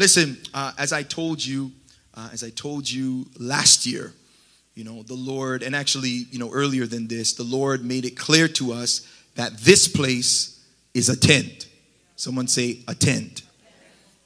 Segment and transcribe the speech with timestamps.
[0.00, 1.72] Listen, uh, as I told you,
[2.14, 4.14] uh, as I told you last year,
[4.74, 8.16] you know, the Lord, and actually, you know, earlier than this, the Lord made it
[8.16, 11.68] clear to us that this place is a tent.
[12.16, 13.42] Someone say, a tent.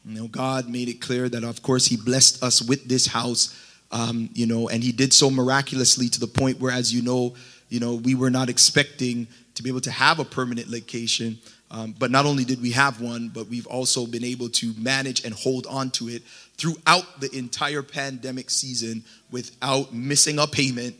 [0.04, 3.60] You know, God made it clear that, of course, He blessed us with this house,
[3.90, 7.34] um, you know, and He did so miraculously to the point where, as you know,
[7.68, 11.36] you know, we were not expecting to be able to have a permanent location.
[11.70, 15.24] Um, but not only did we have one, but we've also been able to manage
[15.24, 16.22] and hold on to it
[16.56, 20.94] throughout the entire pandemic season without missing a payment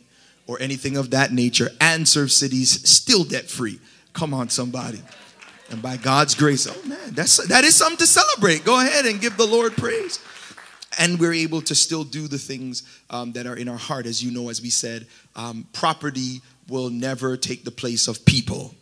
[0.47, 3.79] or anything of that nature, and Serve City's still debt free.
[4.13, 5.01] Come on, somebody.
[5.71, 8.63] And by God's grace, oh man, that's that is something to celebrate.
[8.63, 10.19] Go ahead and give the Lord praise.
[10.97, 14.23] And we're able to still do the things um, that are in our heart, as
[14.23, 18.73] you know, as we said, um, property will never take the place of people.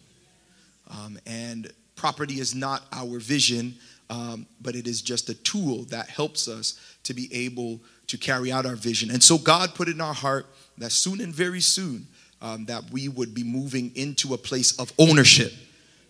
[0.93, 3.75] Um, and property is not our vision,
[4.09, 8.51] um, but it is just a tool that helps us to be able to carry
[8.51, 9.09] out our vision.
[9.09, 10.45] And so God put in our heart
[10.77, 12.07] that soon and very soon
[12.41, 15.53] um, that we would be moving into a place of ownership.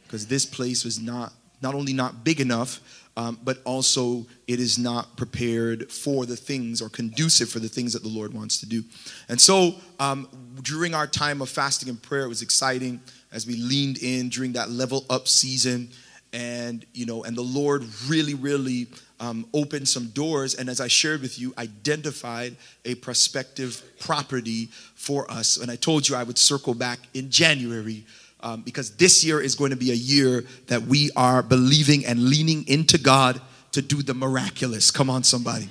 [0.03, 2.81] Because this place was not not only not big enough
[3.15, 7.93] um, but also it is not prepared for the things or conducive for the things
[7.93, 8.83] that the lord wants to do.
[9.29, 10.27] And so um,
[10.61, 13.01] during our time of fasting and prayer it was exciting
[13.33, 15.89] as we leaned in during that level up season.
[16.31, 18.87] And you know and the lord really really
[19.19, 20.55] um, opened some doors.
[20.55, 25.57] And as i shared with you identified a prospective property for us.
[25.57, 28.05] And i told you i would circle back in january
[28.39, 32.29] um, because this year is going to be a year that we are believing and
[32.29, 33.39] leaning into god
[33.71, 34.91] to do the miraculous.
[34.91, 35.69] Come on somebody.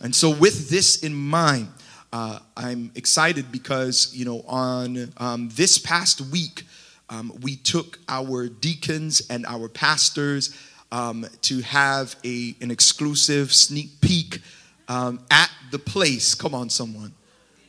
[0.00, 1.68] And so with this in mind
[2.12, 6.64] uh, i'm excited because you know on um, this past week
[7.10, 10.56] um, we took our deacons and our pastors
[10.92, 14.40] um, to have a, an exclusive sneak peek
[14.88, 16.34] um, at the place.
[16.34, 17.12] Come on, someone.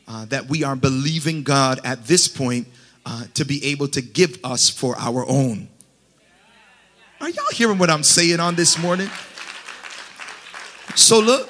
[0.08, 2.67] Uh, that we are believing God at this point
[3.06, 5.69] uh, to be able to give us for our own.
[7.22, 9.09] Are y'all hearing what I'm saying on this morning?
[10.96, 11.50] So, look,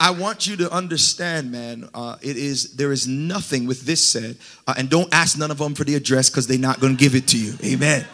[0.00, 1.88] I want you to understand, man.
[1.92, 4.36] Uh, it is there is nothing with this said,
[4.66, 6.98] uh, and don't ask none of them for the address because they're not going to
[6.98, 7.54] give it to you.
[7.64, 8.06] Amen.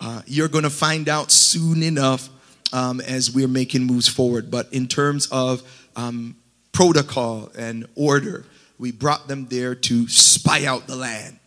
[0.00, 2.28] Uh, you're going to find out soon enough
[2.72, 4.50] um, as we're making moves forward.
[4.50, 5.62] But in terms of
[5.94, 6.36] um,
[6.72, 8.44] protocol and order,
[8.78, 11.38] we brought them there to spy out the land.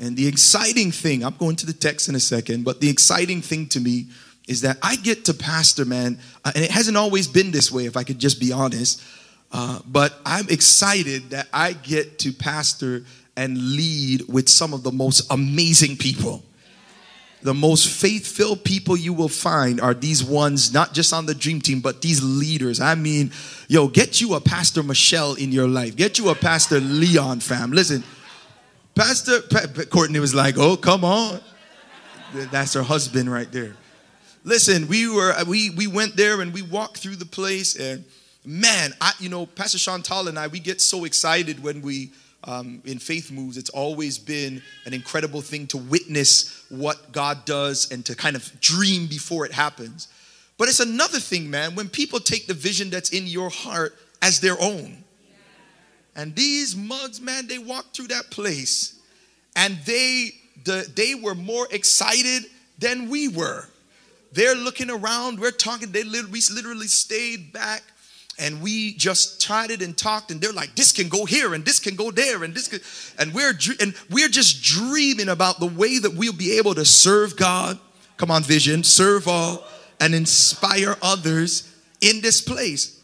[0.00, 3.42] And the exciting thing, I'm going to the text in a second, but the exciting
[3.42, 4.06] thing to me
[4.48, 7.86] is that I get to pastor, man, uh, and it hasn't always been this way,
[7.86, 9.02] if I could just be honest.
[9.52, 13.04] Uh, but I'm excited that I get to pastor
[13.36, 16.42] and lead with some of the most amazing people.
[17.42, 21.34] The most faith filled people you will find are these ones, not just on the
[21.34, 22.80] dream team, but these leaders.
[22.80, 23.30] I mean,
[23.68, 27.70] yo, get you a Pastor Michelle in your life, get you a Pastor Leon, fam.
[27.70, 28.02] Listen,
[28.96, 31.40] Pastor pa- Courtney was like, oh, come on.
[32.50, 33.76] That's her husband right there.
[34.48, 38.02] Listen, we were we we went there and we walked through the place and
[38.46, 42.12] man, I you know Pastor Chantal and I we get so excited when we
[42.44, 43.58] um, in faith moves.
[43.58, 48.58] It's always been an incredible thing to witness what God does and to kind of
[48.58, 50.08] dream before it happens.
[50.56, 54.40] But it's another thing, man, when people take the vision that's in your heart as
[54.40, 55.04] their own.
[56.16, 58.98] And these mugs, man, they walked through that place
[59.54, 60.30] and they
[60.64, 62.44] the, they were more excited
[62.78, 63.68] than we were.
[64.32, 67.82] They're looking around, we're talking, they literally, we literally stayed back
[68.38, 71.80] and we just chatted and talked and they're like this can go here and this
[71.80, 72.80] can go there and this can
[73.18, 77.36] and we're and we're just dreaming about the way that we'll be able to serve
[77.36, 77.78] God
[78.16, 79.64] come on vision serve all
[80.00, 82.94] and inspire others in this place.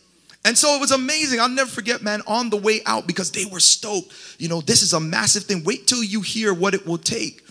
[0.44, 3.44] And so it was amazing I'll never forget man on the way out because they
[3.44, 4.12] were stoked.
[4.38, 7.42] You know this is a massive thing wait till you hear what it will take.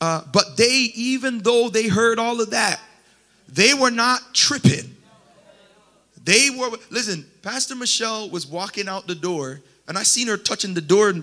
[0.00, 2.80] Uh, but they even though they heard all of that
[3.52, 4.96] they were not tripping.
[6.24, 10.74] They were, listen, Pastor Michelle was walking out the door, and I seen her touching
[10.74, 11.14] the door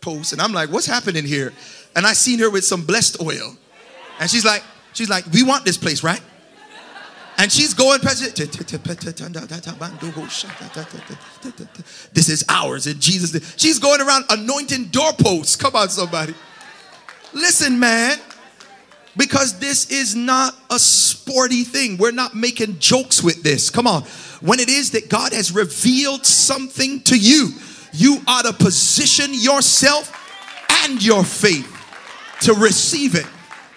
[0.00, 1.52] post, and I'm like, what's happening here?
[1.94, 3.56] And I seen her with some blessed oil.
[4.20, 4.62] And she's like,
[4.92, 6.20] she's like, we want this place, right?
[7.38, 8.00] And she's going,
[12.12, 13.54] this is ours in Jesus.
[13.56, 15.56] She's going around anointing doorposts.
[15.56, 16.34] Come on, somebody.
[17.32, 18.18] Listen, man.
[19.16, 21.98] Because this is not a sporty thing.
[21.98, 23.68] We're not making jokes with this.
[23.68, 24.02] Come on.
[24.40, 27.50] When it is that God has revealed something to you,
[27.92, 30.18] you ought to position yourself
[30.84, 31.68] and your faith
[32.40, 33.26] to receive it.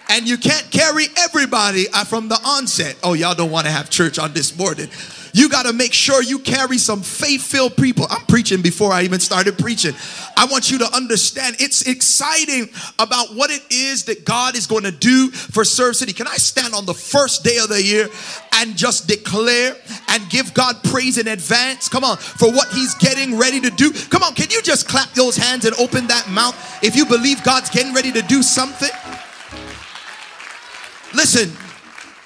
[0.08, 2.96] And you can't carry everybody uh, from the onset.
[3.02, 4.88] Oh, y'all don't want to have church on this morning.
[5.36, 8.06] You got to make sure you carry some faith filled people.
[8.08, 9.92] I'm preaching before I even started preaching.
[10.34, 14.84] I want you to understand it's exciting about what it is that God is going
[14.84, 16.14] to do for Serve City.
[16.14, 18.08] Can I stand on the first day of the year
[18.54, 19.76] and just declare
[20.08, 21.86] and give God praise in advance?
[21.90, 23.92] Come on, for what He's getting ready to do.
[23.92, 27.44] Come on, can you just clap those hands and open that mouth if you believe
[27.44, 28.88] God's getting ready to do something?
[31.16, 31.50] Listen,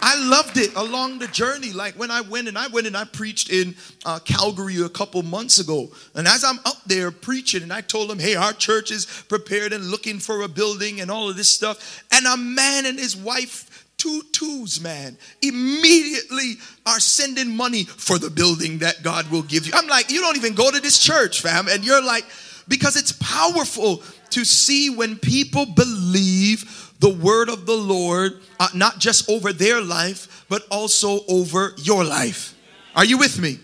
[0.03, 1.71] I loved it along the journey.
[1.71, 5.23] Like when I went and I went and I preached in uh, Calgary a couple
[5.23, 5.91] months ago.
[6.17, 9.73] And as I'm up there preaching, and I told them, hey, our church is prepared
[9.73, 12.05] and looking for a building and all of this stuff.
[12.11, 16.55] And a man and his wife, two twos, man, immediately
[16.85, 19.73] are sending money for the building that God will give you.
[19.77, 21.69] I'm like, you don't even go to this church, fam.
[21.69, 22.25] And you're like,
[22.67, 28.99] because it's powerful to see when people believe the word of the Lord, uh, not
[28.99, 32.55] just over their life, but also over your life.
[32.94, 33.58] Are you with me?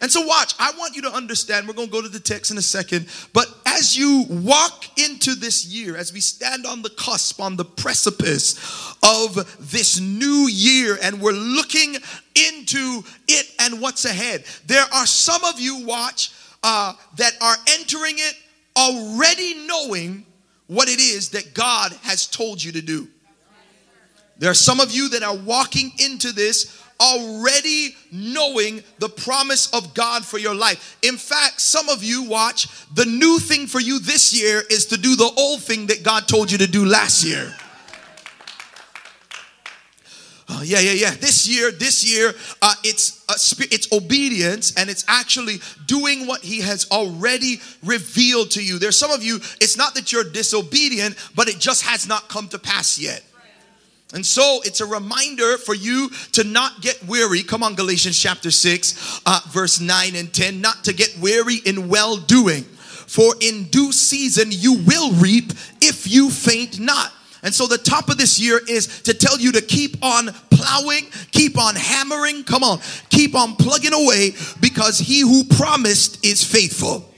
[0.00, 1.66] And so, watch, I want you to understand.
[1.66, 3.08] We're going to go to the text in a second.
[3.32, 7.64] But as you walk into this year, as we stand on the cusp, on the
[7.64, 11.94] precipice of this new year, and we're looking
[12.34, 16.32] into it and what's ahead, there are some of you, watch,
[16.62, 18.34] uh, that are entering it
[18.76, 20.26] already knowing
[20.74, 23.08] what it is that God has told you to do.
[24.38, 29.94] There are some of you that are walking into this already knowing the promise of
[29.94, 30.96] God for your life.
[31.02, 34.96] In fact, some of you watch, the new thing for you this year is to
[34.96, 37.54] do the old thing that God told you to do last year.
[40.48, 41.10] Oh, yeah, yeah, yeah.
[41.10, 45.56] This year, this year, uh, it's uh, it's obedience, and it's actually
[45.86, 48.78] doing what He has already revealed to you.
[48.78, 49.36] There's some of you.
[49.60, 53.22] It's not that you're disobedient, but it just has not come to pass yet.
[54.12, 57.42] And so it's a reminder for you to not get weary.
[57.42, 60.60] Come on, Galatians chapter 6, uh, verse 9 and 10.
[60.60, 66.06] Not to get weary in well doing, for in due season you will reap if
[66.06, 67.12] you faint not.
[67.44, 71.04] And so the top of this year is to tell you to keep on plowing,
[71.30, 72.80] keep on hammering, come on,
[73.10, 77.08] keep on plugging away because he who promised is faithful.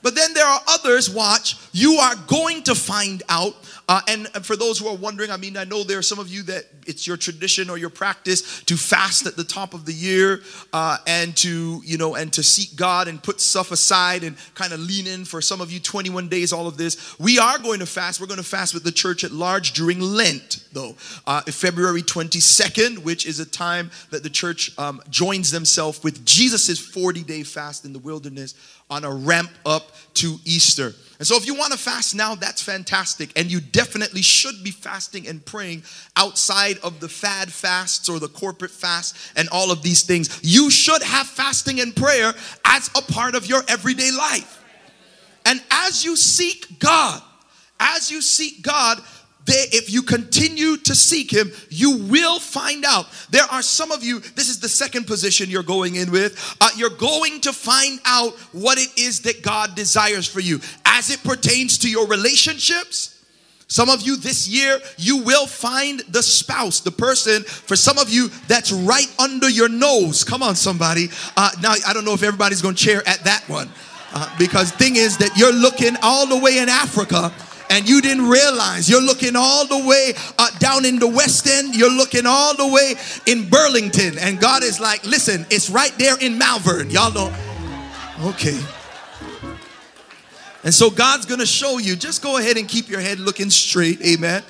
[0.00, 3.54] But then there are others, watch, you are going to find out
[3.88, 6.28] uh, and for those who are wondering, I mean, I know there are some of
[6.28, 9.92] you that it's your tradition or your practice to fast at the top of the
[9.92, 10.40] year
[10.72, 14.72] uh, and to, you know, and to seek God and put stuff aside and kind
[14.72, 17.18] of lean in for some of you 21 days, all of this.
[17.18, 18.20] We are going to fast.
[18.20, 20.94] We're going to fast with the church at large during Lent, though.
[21.26, 26.78] Uh, February 22nd, which is a time that the church um, joins themselves with Jesus's
[26.78, 28.54] 40 day fast in the wilderness
[28.90, 30.92] on a ramp up to Easter.
[31.22, 33.30] And so, if you want to fast now, that's fantastic.
[33.36, 35.84] And you definitely should be fasting and praying
[36.16, 40.40] outside of the fad fasts or the corporate fast and all of these things.
[40.42, 42.34] You should have fasting and prayer
[42.64, 44.64] as a part of your everyday life.
[45.46, 47.22] And as you seek God,
[47.78, 48.98] as you seek God,
[49.46, 53.06] if you continue to seek him, you will find out.
[53.30, 56.56] There are some of you, this is the second position you're going in with.
[56.60, 61.10] Uh, you're going to find out what it is that God desires for you as
[61.10, 63.18] it pertains to your relationships.
[63.66, 68.10] Some of you this year, you will find the spouse, the person, for some of
[68.10, 70.24] you, that's right under your nose.
[70.24, 71.08] Come on, somebody.
[71.38, 73.70] Uh, now, I don't know if everybody's going to cheer at that one.
[74.14, 77.32] Uh, because thing is that you're looking all the way in Africa
[77.72, 81.74] and you didn't realize you're looking all the way uh, down in the West End,
[81.74, 82.94] you're looking all the way
[83.26, 86.90] in Burlington, and God is like, listen, it's right there in Malvern.
[86.90, 87.34] Y'all don't,
[88.26, 88.60] okay.
[90.64, 94.02] And so God's gonna show you, just go ahead and keep your head looking straight,
[94.02, 94.42] amen.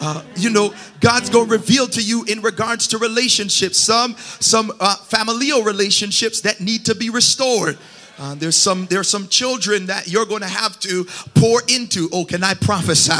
[0.00, 4.72] Uh, you know god's going to reveal to you in regards to relationships some some
[4.80, 7.78] uh, familial relationships that need to be restored
[8.18, 11.04] uh, there's some there's some children that you're going to have to
[11.34, 12.08] pour into.
[12.12, 13.12] Oh, can I prophesy?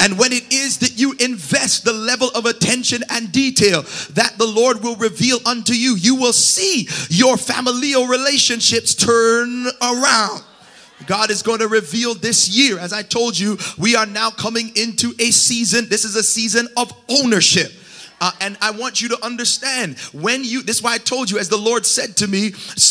[0.00, 4.46] And when it is that you invest the level of attention and detail that the
[4.46, 10.42] Lord will reveal unto you, you will see your familial relationships turn around.
[11.06, 12.78] God is going to reveal this year.
[12.78, 15.88] As I told you, we are now coming into a season.
[15.88, 17.72] This is a season of ownership.
[18.20, 21.38] Uh, and I want you to understand when you, this is why I told you,
[21.38, 22.48] as the Lord said to me,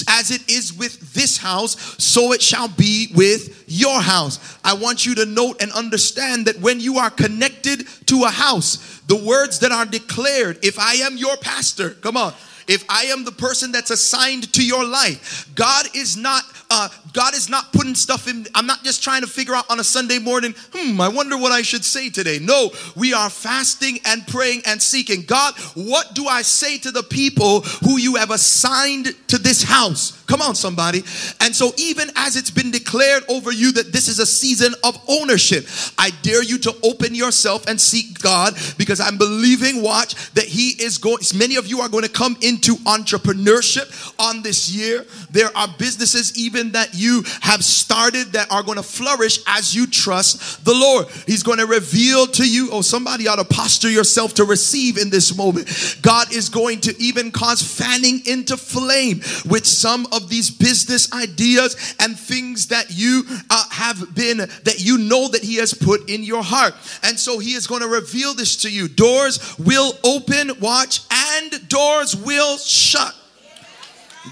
[0.08, 4.58] as it is with this house, so it shall be with your house.
[4.64, 9.02] I want you to note and understand that when you are connected to a house,
[9.08, 12.34] the words that are declared, if I am your pastor, come on,
[12.68, 17.34] if I am the person that's assigned to your life, God is not uh, God
[17.34, 18.46] is not putting stuff in.
[18.54, 21.52] I'm not just trying to figure out on a Sunday morning, hmm, I wonder what
[21.52, 22.40] I should say today.
[22.42, 25.24] No, we are fasting and praying and seeking.
[25.24, 30.24] God, what do I say to the people who you have assigned to this house?
[30.28, 31.00] Come on, somebody.
[31.40, 35.00] And so, even as it's been declared over you that this is a season of
[35.08, 35.66] ownership,
[35.98, 40.72] I dare you to open yourself and seek God because I'm believing, watch, that He
[40.84, 43.88] is going, many of you are going to come into entrepreneurship
[44.20, 45.06] on this year.
[45.32, 49.88] There are businesses even that you have started that are going to flourish as you
[49.88, 51.08] trust the Lord.
[51.26, 55.10] He's going to reveal to you, oh, somebody ought to posture yourself to receive in
[55.10, 55.68] this moment.
[56.02, 61.96] God is going to even cause fanning into flame with some of these business ideas
[62.00, 66.24] and things that you uh, have been, that you know that He has put in
[66.24, 66.74] your heart.
[67.04, 68.88] And so He is going to reveal this to you.
[68.88, 73.16] Doors will open, watch, and doors will shut.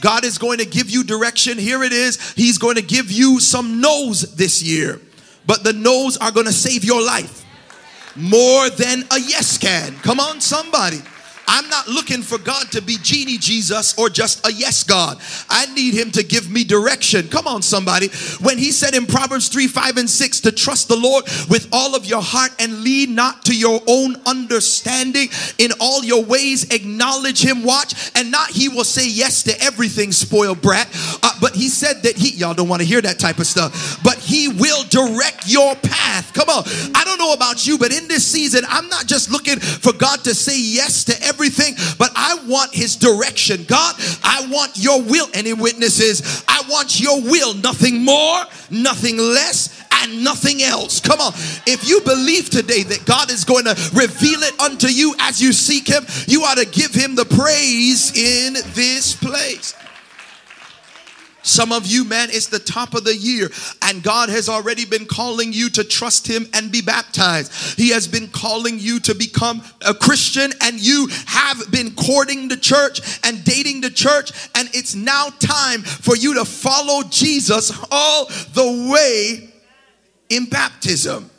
[0.01, 1.57] God is going to give you direction.
[1.57, 2.33] Here it is.
[2.33, 4.99] He's going to give you some no's this year,
[5.45, 7.43] but the no's are going to save your life
[8.15, 9.93] more than a yes can.
[9.97, 11.01] Come on, somebody.
[11.47, 15.19] I'm not looking for God to be genie Jesus or just a yes God.
[15.49, 17.27] I need him to give me direction.
[17.27, 18.09] Come on, somebody.
[18.41, 21.95] When he said in Proverbs 3, 5, and 6 to trust the Lord with all
[21.95, 27.43] of your heart and lead not to your own understanding in all your ways, acknowledge
[27.43, 30.89] him, watch, and not he will say yes to everything, spoiled brat.
[31.23, 33.99] Uh, but he said that he, y'all don't want to hear that type of stuff,
[34.03, 36.33] but he will direct your path.
[36.33, 36.63] Come on.
[36.95, 40.23] I don't know about you, but in this season, I'm not just looking for God
[40.23, 43.65] to say yes to everything everything, but I want his direction.
[43.65, 45.27] God, I want your will.
[45.33, 46.43] Any witnesses?
[46.47, 51.01] I want your will, nothing more, nothing less, and nothing else.
[51.01, 51.33] Come on.
[51.67, 55.51] If you believe today that God is going to reveal it unto you as you
[55.51, 59.73] seek him, you ought to give him the praise in this place.
[61.45, 63.51] Some of you, man, it's the top of the year,
[63.83, 67.77] and God has already been calling you to trust Him and be baptized.
[67.77, 72.57] He has been calling you to become a Christian, and you have been courting the
[72.57, 78.25] church and dating the church, and it's now time for you to follow Jesus all
[78.25, 79.53] the way
[80.29, 81.29] in baptism.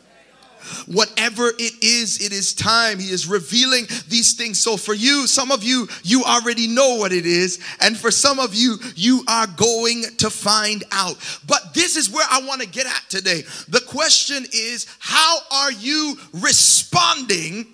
[0.86, 2.98] Whatever it is, it is time.
[2.98, 4.58] He is revealing these things.
[4.58, 7.58] So for you, some of you, you already know what it is.
[7.80, 11.16] And for some of you, you are going to find out.
[11.46, 13.42] But this is where I want to get at today.
[13.68, 17.66] The question is, how are you responding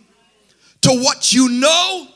[0.83, 2.09] to what you know?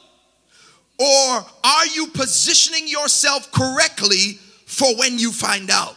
[0.99, 5.97] Or are you positioning yourself correctly for when you find out?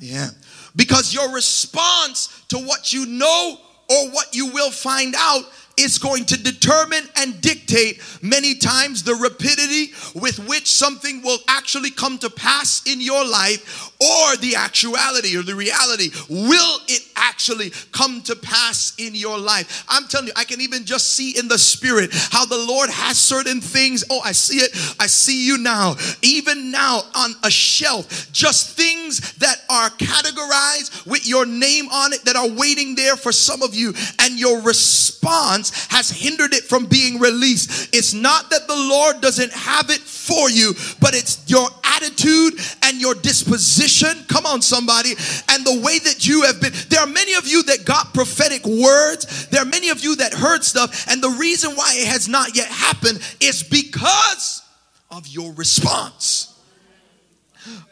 [0.00, 0.30] Yeah.
[0.76, 3.58] Because your response to what you know
[3.88, 5.44] or what you will find out
[5.82, 11.90] is going to determine and dictate many times the rapidity with which something will actually
[11.90, 16.10] come to pass in your life or the actuality or the reality.
[16.28, 19.84] Will it actually come to pass in your life?
[19.88, 23.18] I'm telling you, I can even just see in the spirit how the Lord has
[23.18, 24.04] certain things.
[24.10, 24.70] Oh, I see it.
[24.98, 25.96] I see you now.
[26.22, 32.24] Even now on a shelf, just things that are categorized with your name on it
[32.24, 36.86] that are waiting there for some of you, and your response has hindered it from
[36.86, 37.94] being released.
[37.94, 43.00] It's not that the Lord doesn't have it for you, but it's your attitude and
[43.00, 44.24] your disposition.
[44.28, 45.10] Come on, somebody.
[45.48, 46.72] And the way that you have been.
[46.88, 49.46] There are many of you that got prophetic words.
[49.48, 51.06] There are many of you that heard stuff.
[51.10, 54.62] And the reason why it has not yet happened is because
[55.10, 56.49] of your response.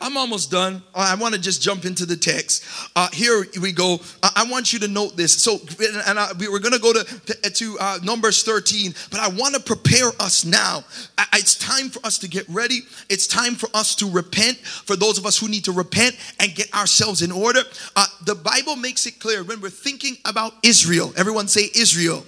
[0.00, 0.82] I'm almost done.
[0.94, 2.64] I want to just jump into the text.
[2.94, 4.00] Uh, here we go.
[4.22, 5.32] I want you to note this.
[5.42, 5.58] So,
[6.06, 9.54] and I, we are going to go to to uh, Numbers 13, but I want
[9.54, 10.84] to prepare us now.
[11.34, 12.80] It's time for us to get ready.
[13.08, 14.58] It's time for us to repent.
[14.58, 17.60] For those of us who need to repent and get ourselves in order,
[17.96, 21.12] uh, the Bible makes it clear when we're thinking about Israel.
[21.16, 22.24] Everyone say Israel.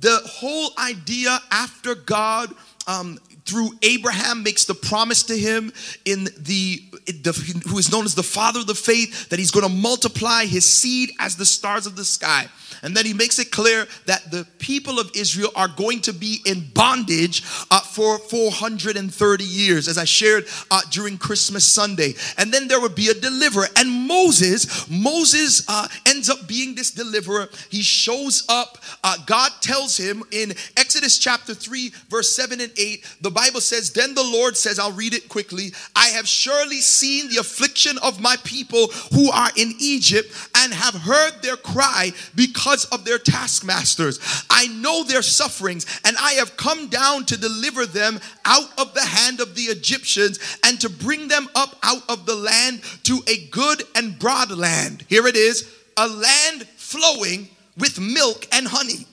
[0.00, 2.54] The whole idea after God
[2.86, 3.18] um,
[3.50, 5.72] through Abraham makes the promise to him
[6.04, 9.66] in the, the who is known as the father of the faith that he's going
[9.66, 12.46] to multiply his seed as the stars of the sky.
[12.82, 16.38] And then he makes it clear that the people of Israel are going to be
[16.46, 22.14] in bondage uh, for 430 years, as I shared uh, during Christmas Sunday.
[22.38, 23.66] And then there would be a deliverer.
[23.76, 27.48] And Moses, Moses uh, ends up being this deliverer.
[27.68, 28.78] He shows up.
[29.02, 33.90] Uh, God tells him in Exodus chapter 3, verse 7 and 8, the Bible says,
[33.90, 35.72] Then the Lord says, I'll read it quickly.
[35.96, 40.92] I have surely seen the affliction of my people who are in Egypt and have
[40.92, 44.20] heard their cry because of their taskmasters.
[44.50, 49.06] I know their sufferings, and I have come down to deliver them out of the
[49.06, 53.46] hand of the Egyptians and to bring them up out of the land to a
[53.46, 55.06] good and broad land.
[55.08, 55.66] Here it is
[55.96, 59.06] a land flowing with milk and honey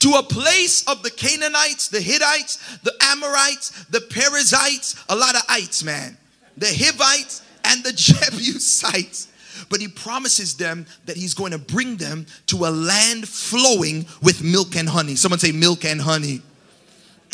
[0.00, 5.42] to a place of the Canaanites, the Hittites, the Amorites, the Perizzites, a lot of
[5.48, 6.16] ites, man,
[6.56, 9.28] the Hivites, and the Jebusites.
[9.70, 14.42] But he promises them that he's going to bring them to a land flowing with
[14.42, 15.16] milk and honey.
[15.16, 16.42] Someone say, milk and honey.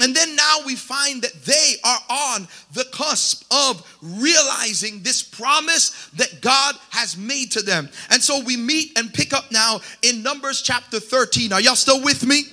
[0.01, 6.09] And then now we find that they are on the cusp of realizing this promise
[6.15, 7.89] that God has made to them.
[8.11, 11.53] And so we meet and pick up now in Numbers chapter 13.
[11.53, 12.45] Are y'all still with me?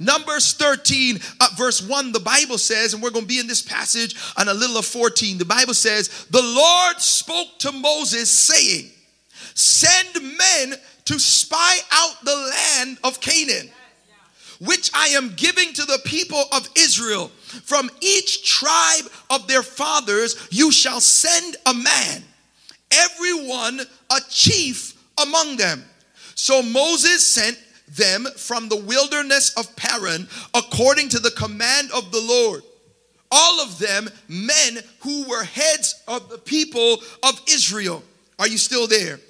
[0.00, 3.62] Numbers 13, uh, verse 1, the Bible says, and we're going to be in this
[3.62, 5.38] passage on a little of 14.
[5.38, 8.90] The Bible says, The Lord spoke to Moses, saying,
[9.54, 13.70] Send men to spy out the land of Canaan
[14.60, 17.28] which I am giving to the people of Israel.
[17.28, 22.22] From each tribe of their fathers, you shall send a man,
[22.90, 25.84] everyone a chief among them.
[26.34, 32.20] So Moses sent them from the wilderness of Paran according to the command of the
[32.20, 32.62] Lord.
[33.30, 38.02] All of them men who were heads of the people of Israel.
[38.38, 39.20] Are you still there?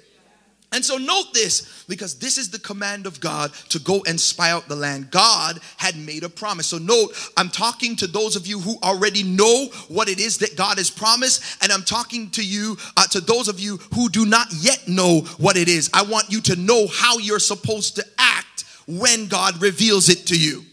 [0.71, 4.51] And so note this because this is the command of God to go and spy
[4.51, 5.09] out the land.
[5.09, 6.67] God had made a promise.
[6.67, 10.55] So note, I'm talking to those of you who already know what it is that
[10.55, 14.25] God has promised, and I'm talking to you, uh, to those of you who do
[14.27, 15.89] not yet know what it is.
[15.91, 20.39] I want you to know how you're supposed to act when God reveals it to
[20.39, 20.65] you.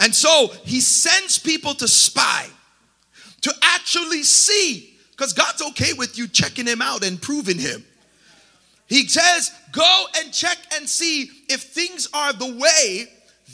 [0.00, 2.46] And so he sends people to spy,
[3.40, 7.84] to actually see, because God's okay with you checking him out and proving him.
[8.90, 13.06] He says, Go and check and see if things are the way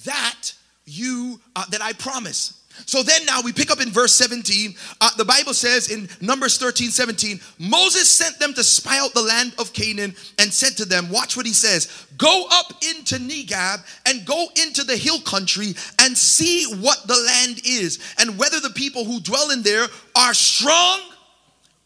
[0.04, 0.52] that
[0.86, 2.54] you uh, that I promise.
[2.84, 4.74] So then now we pick up in verse 17.
[5.00, 9.22] Uh, the Bible says in Numbers 13, 17, Moses sent them to spy out the
[9.22, 13.80] land of Canaan and said to them, Watch what he says, go up into Negeb
[14.06, 18.70] and go into the hill country and see what the land is, and whether the
[18.70, 21.00] people who dwell in there are strong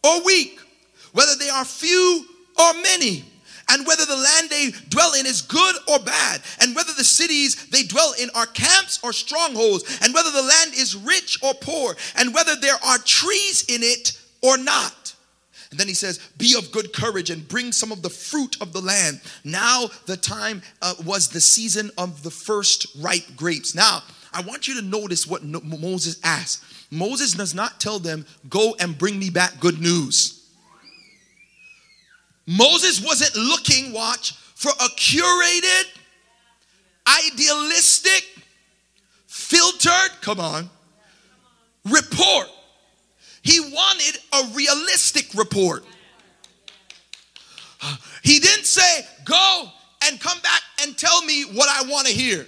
[0.03, 0.59] or weak,
[1.13, 2.25] whether they are few
[2.59, 3.23] or many
[3.71, 7.67] and whether the land they dwell in is good or bad, and whether the cities
[7.67, 11.95] they dwell in are camps or strongholds, and whether the land is rich or poor,
[12.17, 15.15] and whether there are trees in it or not.
[15.71, 18.73] And then he says, Be of good courage and bring some of the fruit of
[18.73, 19.21] the land.
[19.45, 23.73] Now, the time uh, was the season of the first ripe grapes.
[23.73, 24.03] Now,
[24.33, 26.63] I want you to notice what Moses asked.
[26.91, 30.40] Moses does not tell them, Go and bring me back good news.
[32.57, 35.83] Moses wasn't looking, watch, for a curated,
[37.07, 38.25] idealistic,
[39.25, 40.69] filtered, come on,
[41.85, 42.47] report.
[43.41, 45.85] He wanted a realistic report.
[48.21, 49.69] He didn't say, go
[50.05, 52.45] and come back and tell me what I want to hear.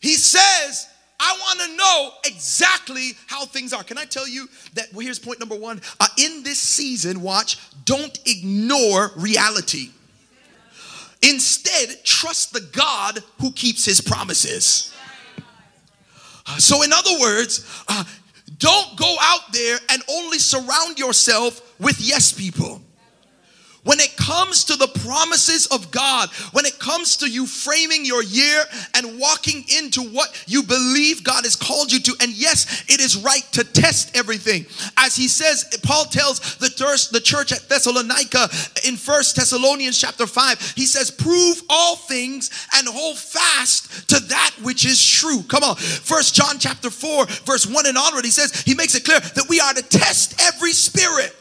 [0.00, 0.88] He says,
[1.20, 3.82] I want to know exactly how things are.
[3.82, 4.92] Can I tell you that?
[4.92, 5.80] Well, here's point number one.
[5.98, 9.90] Uh, in this season, watch, don't ignore reality.
[11.22, 14.94] Instead, trust the God who keeps his promises.
[16.46, 18.04] Uh, so, in other words, uh,
[18.58, 22.80] don't go out there and only surround yourself with yes people.
[23.84, 28.22] When it comes to the promises of God, when it comes to you framing your
[28.22, 28.64] year
[28.94, 33.16] and walking into what you believe God has called you to, and yes, it is
[33.16, 34.66] right to test everything.
[34.96, 38.48] As he says, Paul tells the church, the church at Thessalonica
[38.86, 44.54] in First Thessalonians chapter 5, he says, prove all things and hold fast to that
[44.62, 45.42] which is true.
[45.44, 45.76] Come on.
[45.76, 49.46] First John chapter 4, verse 1 and onward, he says, he makes it clear that
[49.48, 51.34] we are to test every spirit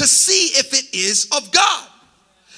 [0.00, 1.89] to see if it is of God.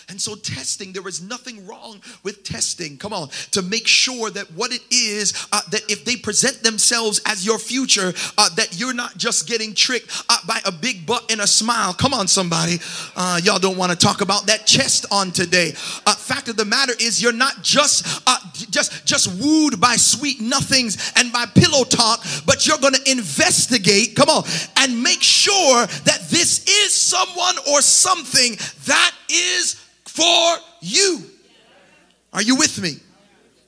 [0.09, 2.97] And so, testing, there is nothing wrong with testing.
[2.97, 7.21] Come on, to make sure that what it is, uh, that if they present themselves
[7.27, 11.31] as your future, uh, that you're not just getting tricked uh, by a big butt
[11.31, 11.93] and a smile.
[11.95, 12.79] Come on, somebody.
[13.17, 15.73] Uh, y'all don't want to talk about that chest on today.
[16.07, 18.39] Uh, fact of the matter is, you're not just uh,
[18.71, 24.17] just just wooed by sweet nothings and by pillow talk, but you're going to investigate.
[24.17, 24.45] Come on,
[24.77, 29.75] and make sure that this is someone or something that is
[30.07, 31.23] for you.
[32.33, 32.97] Are you with me?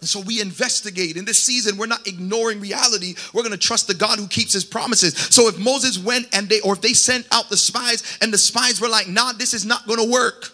[0.09, 1.17] so we investigate.
[1.17, 3.15] In this season, we're not ignoring reality.
[3.33, 5.15] We're going to trust the God who keeps his promises.
[5.15, 8.39] So if Moses went and they, or if they sent out the spies and the
[8.39, 10.51] spies were like, nah, this is not going to work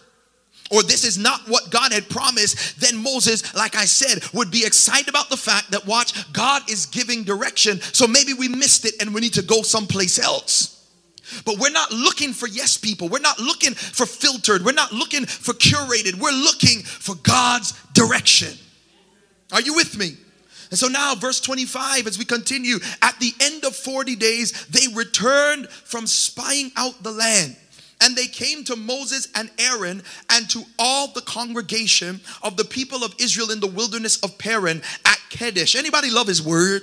[0.71, 4.65] or this is not what God had promised, then Moses, like I said, would be
[4.65, 7.81] excited about the fact that, watch, God is giving direction.
[7.81, 10.80] So maybe we missed it and we need to go someplace else.
[11.45, 13.09] But we're not looking for yes people.
[13.09, 14.63] We're not looking for filtered.
[14.63, 16.15] We're not looking for curated.
[16.15, 18.57] We're looking for God's direction.
[19.51, 20.17] Are you with me?
[20.69, 24.87] And so now, verse 25, as we continue, at the end of 40 days, they
[24.93, 27.57] returned from spying out the land.
[27.99, 33.03] And they came to Moses and Aaron and to all the congregation of the people
[33.03, 35.75] of Israel in the wilderness of Paran at Kadesh.
[35.75, 36.81] Anybody love his word?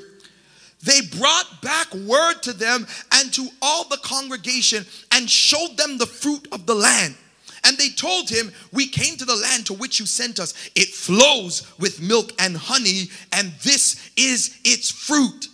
[0.83, 6.07] They brought back word to them and to all the congregation and showed them the
[6.07, 7.17] fruit of the land.
[7.65, 10.55] And they told him, We came to the land to which you sent us.
[10.75, 15.49] It flows with milk and honey, and this is its fruit.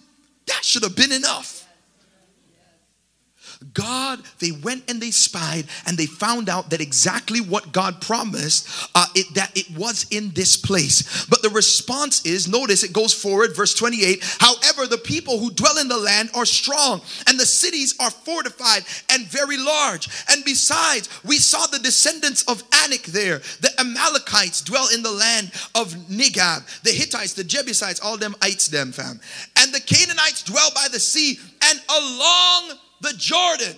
[0.46, 1.63] That should have been enough.
[3.72, 8.88] God, they went and they spied and they found out that exactly what God promised,
[8.94, 11.26] uh, it, that it was in this place.
[11.26, 14.22] But the response is notice it goes forward, verse 28.
[14.40, 18.84] However, the people who dwell in the land are strong and the cities are fortified
[19.10, 20.08] and very large.
[20.28, 23.38] And besides, we saw the descendants of Anak there.
[23.60, 28.68] The Amalekites dwell in the land of Negeb, the Hittites, the Jebusites, all them ites,
[28.68, 29.20] them fam.
[29.56, 33.76] And the Canaanites dwell by the sea and along the Jordan.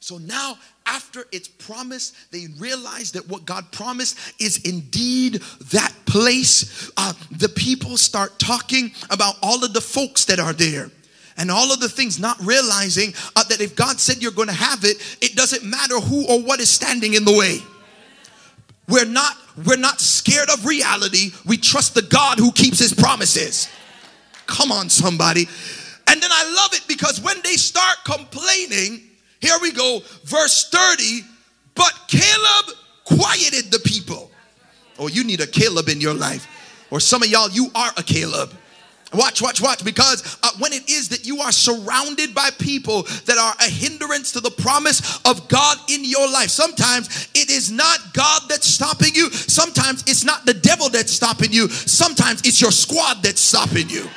[0.00, 5.34] So now, after it's promised, they realize that what God promised is indeed
[5.72, 6.90] that place.
[6.96, 10.90] Uh, the people start talking about all of the folks that are there
[11.36, 14.54] and all of the things, not realizing uh, that if God said you're going to
[14.54, 17.58] have it, it doesn't matter who or what is standing in the way.
[18.88, 21.32] We're not we're not scared of reality.
[21.44, 23.68] We trust the God who keeps his promises.
[24.46, 25.48] Come on, somebody.
[26.08, 29.02] And then I love it because when they start complaining,
[29.40, 31.20] here we go, verse 30,
[31.74, 34.30] but Caleb quieted the people.
[34.98, 36.46] Oh, you need a Caleb in your life.
[36.90, 38.52] Or some of y'all, you are a Caleb.
[39.14, 39.84] Watch, watch, watch.
[39.84, 44.32] Because uh, when it is that you are surrounded by people that are a hindrance
[44.32, 49.14] to the promise of God in your life, sometimes it is not God that's stopping
[49.14, 49.30] you.
[49.30, 51.68] Sometimes it's not the devil that's stopping you.
[51.68, 54.08] Sometimes it's your squad that's stopping you.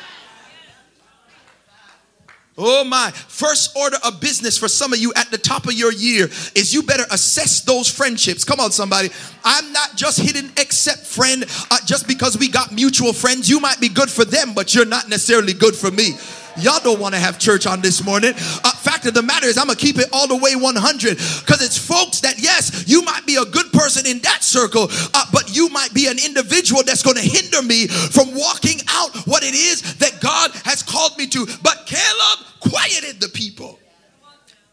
[2.64, 3.10] Oh my.
[3.12, 6.74] First order of business for some of you at the top of your year is
[6.74, 8.44] you better assess those friendships.
[8.44, 9.10] Come on, somebody.
[9.44, 13.50] I'm not just hitting accept friend uh, just because we got mutual friends.
[13.50, 16.12] You might be good for them, but you're not necessarily good for me.
[16.58, 18.34] Y'all don't want to have church on this morning.
[18.36, 21.62] Uh, fact of the matter is, I'm gonna keep it all the way 100 because
[21.62, 25.56] it's folks that, yes, you might be a good person in that circle, uh, but
[25.56, 29.96] you might be an individual that's gonna hinder me from walking out what it is
[29.98, 31.46] that God has called me to.
[31.64, 33.80] But Caleb quieted the people,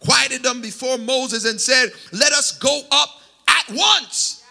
[0.00, 3.08] quieted them before Moses and said, Let us go up
[3.48, 4.44] at once.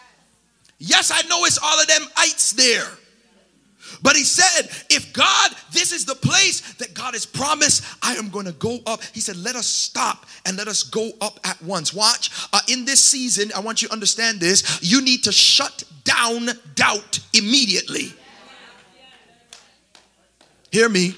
[0.80, 2.88] Yes, I know it's all of them ites there.
[4.02, 8.30] But he said, if God, this is the place that God has promised, I am
[8.30, 9.02] going to go up.
[9.14, 11.94] He said, let us stop and let us go up at once.
[11.94, 14.80] Watch, uh, in this season, I want you to understand this.
[14.82, 18.14] You need to shut down doubt immediately.
[20.72, 21.16] Hear me.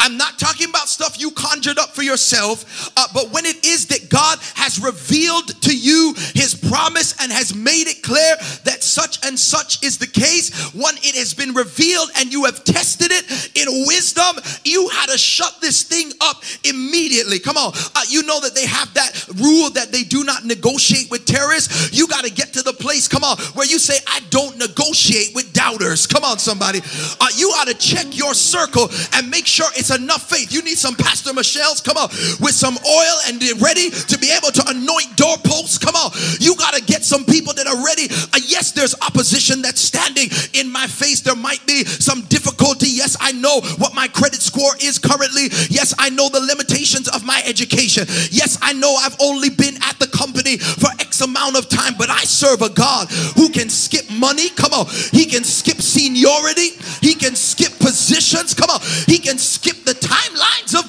[0.00, 3.86] I'm not talking about stuff you conjured up for yourself, uh, but when it is
[3.88, 9.24] that God has revealed to you his promise and has made it clear that such
[9.26, 13.28] and such is the case, when it has been revealed and you have tested it
[13.54, 17.38] in wisdom, you had to shut this thing up immediately.
[17.38, 17.72] Come on.
[17.94, 21.92] Uh, you know that they have that rule that they do not negotiate with terrorists.
[21.92, 25.34] You got to get to the place, come on, where you say, I don't negotiate
[25.34, 26.06] with doubters.
[26.06, 26.80] Come on, somebody.
[27.20, 30.52] Uh, you ought to check your circle and make sure it's enough faith.
[30.52, 32.08] You need some Pastor Michelle's, come on,
[32.40, 35.78] with some oil and ready to be able to anoint doorposts.
[35.78, 36.12] Come on.
[36.40, 38.06] You got to get some people that are ready.
[38.10, 41.20] Uh, yes, there's opposition that's standing in my face.
[41.20, 42.88] There might be some difficulty.
[42.88, 45.48] Yes, I know what my credit score is currently.
[45.70, 48.04] Yes, I know the limitations of my education.
[48.30, 52.10] Yes, I know I've only been at the company for X amount of time, but
[52.10, 54.50] I serve a God who can skip money.
[54.50, 54.86] Come on.
[55.12, 56.70] He can skip seniority.
[57.00, 58.54] He can skip positions.
[58.54, 58.80] Come on.
[59.06, 59.79] He can skip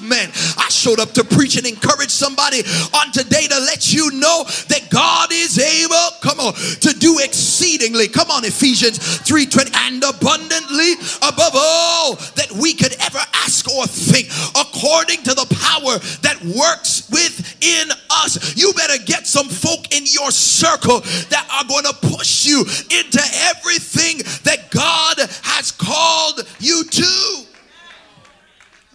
[0.02, 0.30] men.
[0.58, 2.62] I showed up to preach and encourage somebody
[2.94, 8.08] on today to let you know that God is able, come on, to do exceedingly.
[8.08, 14.28] Come on, Ephesians 3:20 and abundantly above all that we could ever ask or think
[14.56, 18.56] according to the power that works within us.
[18.56, 23.22] You better get some folk in your circle that are going to push you into
[23.50, 27.46] everything that God has called you to.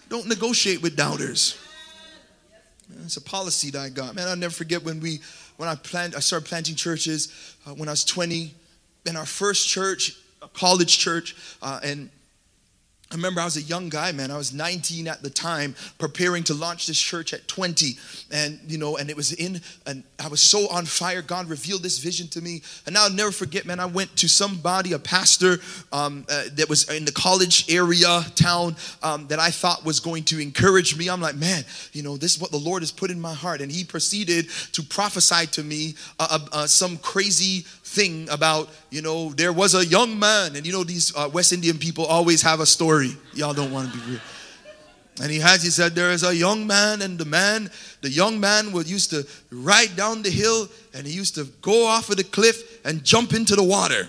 [0.08, 1.58] Don't negotiate with doubters.
[3.04, 4.14] It's a policy that I got.
[4.14, 5.20] Man, I'll never forget when we
[5.56, 8.54] when I planned I started planting churches uh, when I was 20
[9.06, 12.10] in our first church, a college church, uh, and
[13.10, 14.30] I remember I was a young guy, man.
[14.30, 17.96] I was 19 at the time, preparing to launch this church at 20.
[18.30, 21.22] And, you know, and it was in, and I was so on fire.
[21.22, 22.60] God revealed this vision to me.
[22.84, 25.56] And I'll never forget, man, I went to somebody, a pastor
[25.90, 30.24] um, uh, that was in the college area, town, um, that I thought was going
[30.24, 31.08] to encourage me.
[31.08, 33.62] I'm like, man, you know, this is what the Lord has put in my heart.
[33.62, 39.30] And he proceeded to prophesy to me uh, uh, some crazy thing about, you know,
[39.30, 40.54] there was a young man.
[40.56, 43.16] And, you know, these uh, West Indian people always have a story.
[43.34, 44.20] Y'all don't want to be real.
[45.20, 47.70] And he has, he said, there is a young man, and the man,
[48.02, 51.86] the young man would used to ride down the hill and he used to go
[51.86, 54.08] off of the cliff and jump into the water.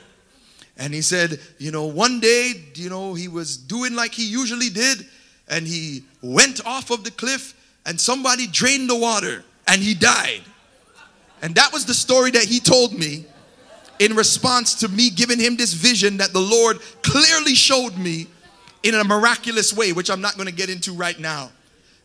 [0.77, 4.69] And he said, you know, one day, you know, he was doing like he usually
[4.69, 5.05] did,
[5.47, 10.41] and he went off of the cliff, and somebody drained the water, and he died.
[11.41, 13.25] And that was the story that he told me
[13.99, 18.27] in response to me giving him this vision that the Lord clearly showed me
[18.83, 21.51] in a miraculous way, which I'm not going to get into right now.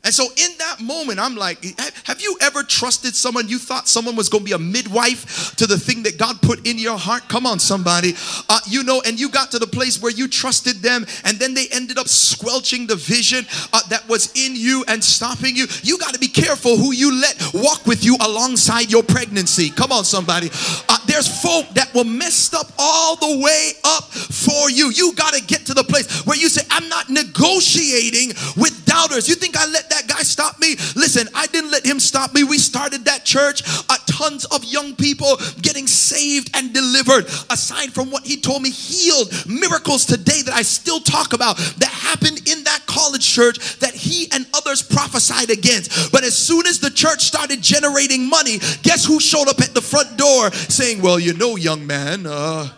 [0.04, 1.64] And so in that moment, I'm like,
[2.04, 5.66] have you ever trusted someone you thought someone was going to be a midwife to
[5.66, 7.26] the thing that God put in your heart?
[7.28, 8.12] Come on, somebody.
[8.48, 11.54] Uh, you know, and you got to the place where you trusted them and then
[11.54, 15.66] they ended up squelching the vision uh, that was in you and stopping you.
[15.82, 19.70] You got to be careful who you let walk with you alongside your pregnancy.
[19.70, 20.50] Come on, somebody.
[20.88, 24.90] Uh, there's folk that will mess up all the way up for you.
[24.90, 29.28] You got to get to the place where you say, I'm not negotiating with doubters.
[29.28, 30.74] You think I let that guy stop me?
[30.96, 32.44] Listen, I didn't let him stop me.
[32.44, 33.62] We started that church.
[33.88, 37.26] Uh, tons of young people getting saved and delivered.
[37.50, 41.90] Aside from what he told me, healed miracles today that I still talk about that
[41.90, 46.12] happened in that college church that he and others prophesied against.
[46.12, 49.83] But as soon as the church started generating money, guess who showed up at the
[49.83, 52.68] front door saying, Well, you know, young man, uh,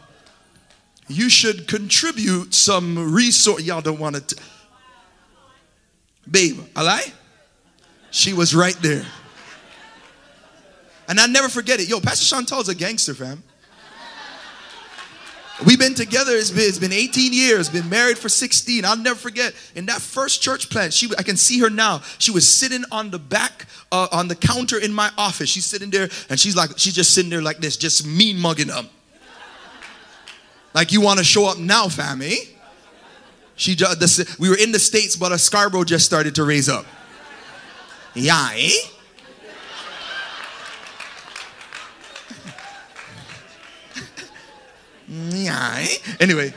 [1.09, 3.63] you should contribute some resource.
[3.63, 4.37] Y'all don't want to.
[6.31, 7.13] Babe, I lie?
[8.11, 9.05] She was right there.
[11.09, 11.89] And I never forget it.
[11.89, 13.43] Yo, Pastor Chantal's a gangster, fam.
[15.65, 18.85] We've been together, it's been, it's been 18 years, been married for 16.
[18.85, 22.03] I'll never forget, in that first church plant, she, I can see her now.
[22.19, 25.49] She was sitting on the back, uh, on the counter in my office.
[25.49, 28.67] She's sitting there and she's like, she's just sitting there like this, just mean mugging
[28.67, 28.91] them.
[30.75, 32.37] Like you want to show up now, family.
[33.57, 36.85] She just, we were in the States, but a Scarborough just started to raise up.
[38.15, 38.71] Yeah, eh?
[45.09, 45.97] yeah, eh?
[46.21, 46.53] Anyway.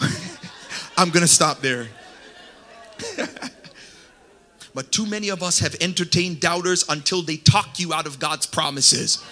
[0.98, 1.88] I'm going to stop there.
[4.74, 8.46] but too many of us have entertained doubters until they talk you out of God's
[8.46, 9.24] promises.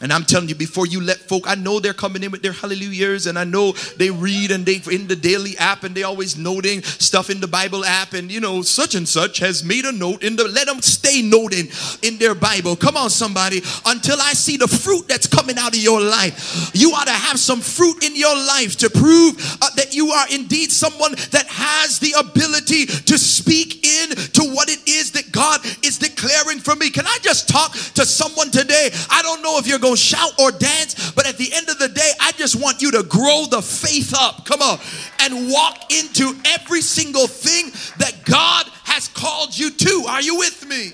[0.00, 2.52] And I'm telling you, before you let folk, I know they're coming in with their
[2.52, 6.36] hallelujahs, and I know they read and they in the daily app, and they always
[6.36, 9.92] noting stuff in the Bible app, and you know, such and such has made a
[9.92, 11.68] note in the let them stay noting
[12.02, 12.76] in their Bible.
[12.76, 16.70] Come on, somebody, until I see the fruit that's coming out of your life.
[16.74, 20.26] You ought to have some fruit in your life to prove uh, that you are
[20.30, 25.64] indeed someone that has the ability to speak in to what it is that God
[25.82, 26.90] is declaring for me.
[26.90, 28.90] Can I just talk to someone today?
[29.10, 31.88] I don't know if you're go shout or dance, but at the end of the
[31.88, 34.44] day, I just want you to grow the faith up.
[34.44, 34.78] Come on.
[35.20, 40.04] And walk into every single thing that God has called you to.
[40.08, 40.92] Are you with me?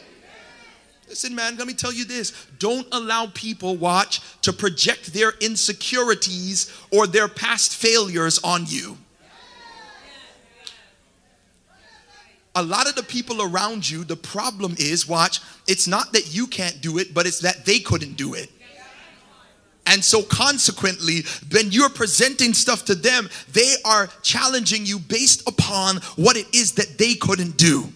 [1.09, 2.33] Listen, man, let me tell you this.
[2.59, 8.97] Don't allow people, watch, to project their insecurities or their past failures on you.
[12.55, 16.47] a lot of the people around you, the problem is, watch, it's not that you
[16.47, 18.51] can't do it, but it's that they couldn't do it.
[19.87, 25.97] And so, consequently, when you're presenting stuff to them, they are challenging you based upon
[26.17, 27.93] what it is that they couldn't do.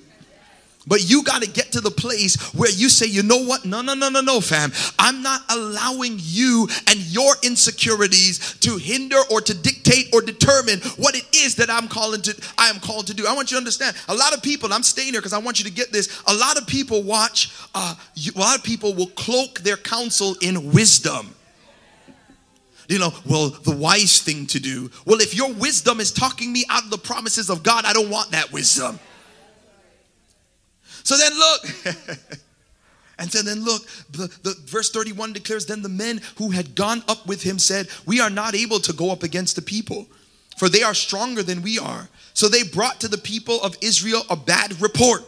[0.88, 3.64] But you got to get to the place where you say, you know what?
[3.64, 4.72] No, no, no, no, no, fam.
[4.98, 11.16] I'm not allowing you and your insecurities to hinder or to dictate or determine what
[11.16, 13.26] it is that I'm calling to I am called to do.
[13.26, 13.96] I want you to understand.
[14.08, 16.22] A lot of people, I'm staying here because I want you to get this.
[16.28, 20.72] A lot of people watch, uh, a lot of people will cloak their counsel in
[20.72, 21.35] wisdom
[22.88, 24.90] you know, well, the wise thing to do.
[25.04, 28.10] Well, if your wisdom is talking me out of the promises of God, I don't
[28.10, 28.98] want that wisdom.
[31.02, 32.06] So then look.
[33.18, 37.02] And so then look, the, the, verse 31 declares, Then the men who had gone
[37.08, 40.06] up with him said, We are not able to go up against the people,
[40.58, 42.08] for they are stronger than we are.
[42.34, 45.22] So they brought to the people of Israel a bad report.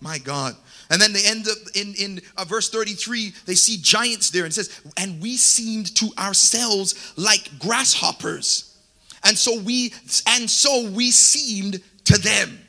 [0.00, 0.56] My God.
[0.94, 4.54] And then they end up in, in uh, verse 33, they see giants there and
[4.54, 8.78] says, And we seemed to ourselves like grasshoppers.
[9.24, 9.92] And so we
[10.28, 12.60] and so we seemed to them.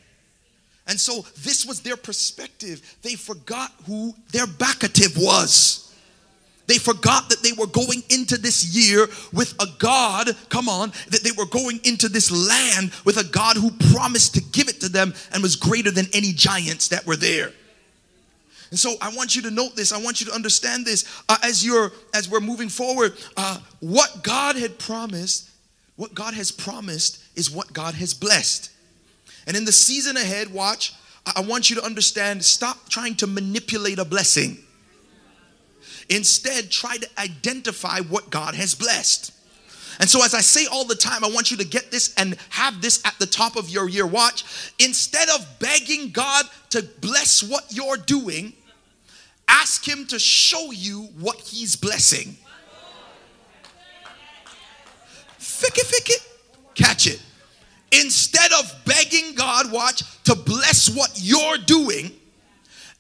[0.88, 2.98] And so this was their perspective.
[3.04, 5.94] They forgot who their backative was.
[6.66, 11.22] They forgot that they were going into this year with a God, come on, that
[11.24, 14.90] they were going into this land with a God who promised to give it to
[14.90, 17.52] them and was greater than any giants that were there.
[18.76, 19.94] And so I want you to note this.
[19.94, 23.14] I want you to understand this uh, as you're as we're moving forward.
[23.38, 25.50] Uh, what God had promised,
[25.96, 28.70] what God has promised is what God has blessed.
[29.48, 30.94] And in the season ahead, watch,
[31.26, 34.58] I want you to understand stop trying to manipulate a blessing.
[36.10, 39.32] Instead, try to identify what God has blessed.
[40.02, 42.36] And so, as I say all the time, I want you to get this and
[42.50, 44.44] have this at the top of your year watch.
[44.80, 48.52] Instead of begging God to bless what you're doing,
[49.48, 52.38] ask Him to show you what He's blessing.
[55.38, 56.28] Fick it, fick it,
[56.74, 57.22] catch it.
[57.92, 62.12] Instead of begging God, watch, to bless what you're doing,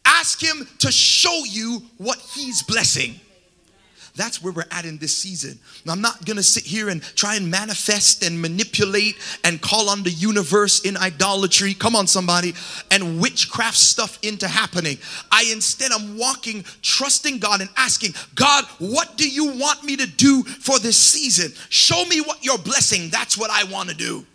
[0.05, 3.19] ask Him to show you what He's blessing.
[4.15, 5.59] That's where we're at in this season.
[5.85, 9.89] Now, I'm not going to sit here and try and manifest and manipulate and call
[9.89, 11.73] on the universe in idolatry.
[11.73, 12.53] Come on, somebody,
[12.91, 14.97] and witchcraft stuff into happening.
[15.31, 20.07] I instead, I'm walking, trusting God and asking, God, what do you want me to
[20.07, 21.51] do for this season?
[21.69, 23.09] Show me what you're blessing.
[23.09, 24.25] That's what I want to do.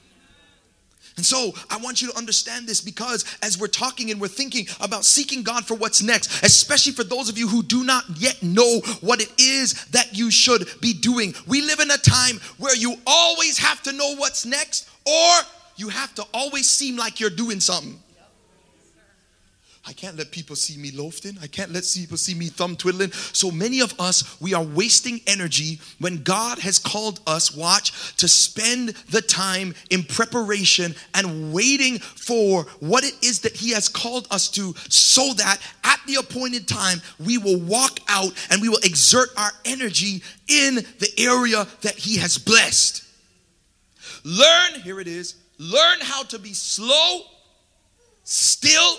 [1.17, 4.67] And so I want you to understand this because as we're talking and we're thinking
[4.81, 8.43] about seeking God for what's next, especially for those of you who do not yet
[8.43, 12.77] know what it is that you should be doing, we live in a time where
[12.77, 15.41] you always have to know what's next or
[15.77, 17.99] you have to always seem like you're doing something.
[19.87, 21.39] I can't let people see me loafing.
[21.43, 23.13] I can't let people see me thumb twiddling.
[23.13, 28.29] So many of us, we are wasting energy when God has called us, watch, to
[28.29, 34.29] spend the time in preparation and waiting for what it is that He has called
[34.31, 38.81] us to, so that at the appointed time, we will walk out and we will
[38.85, 43.03] exert our energy in the area that He has blessed.
[44.25, 47.23] Learn, here it is, learn how to be slow,
[48.25, 48.99] still,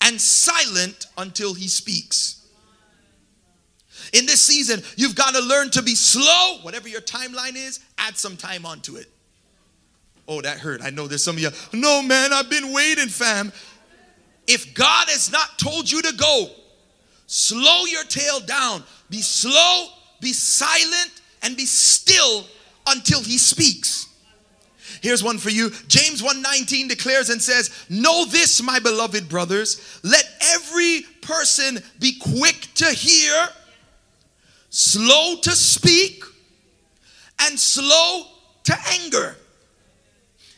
[0.00, 2.46] and silent until he speaks.
[4.12, 8.16] In this season, you've got to learn to be slow, whatever your timeline is, add
[8.16, 9.06] some time onto it.
[10.28, 10.80] Oh, that hurt.
[10.82, 11.50] I know there's some of you.
[11.72, 13.52] No, man, I've been waiting, fam.
[14.46, 16.48] If God has not told you to go,
[17.26, 18.82] slow your tail down.
[19.10, 19.86] Be slow,
[20.20, 22.44] be silent, and be still
[22.86, 24.08] until he speaks.
[25.00, 25.70] Here's one for you.
[25.88, 32.72] James 1:19 declares and says, "Know this, my beloved brothers, let every person be quick
[32.74, 33.48] to hear,
[34.70, 36.24] slow to speak,
[37.38, 38.26] and slow
[38.64, 39.36] to anger."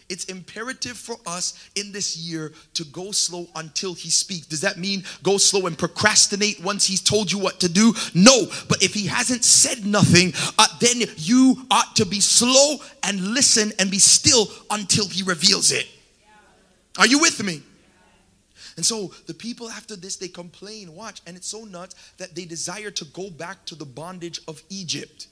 [0.09, 4.47] It's imperative for us in this year to go slow until he speaks.
[4.47, 7.93] Does that mean go slow and procrastinate once he's told you what to do?
[8.15, 13.21] No, but if he hasn't said nothing, uh, then you ought to be slow and
[13.21, 15.87] listen and be still until he reveals it.
[16.99, 17.63] Are you with me?
[18.77, 22.45] And so the people after this, they complain, watch, and it's so nuts that they
[22.45, 25.27] desire to go back to the bondage of Egypt.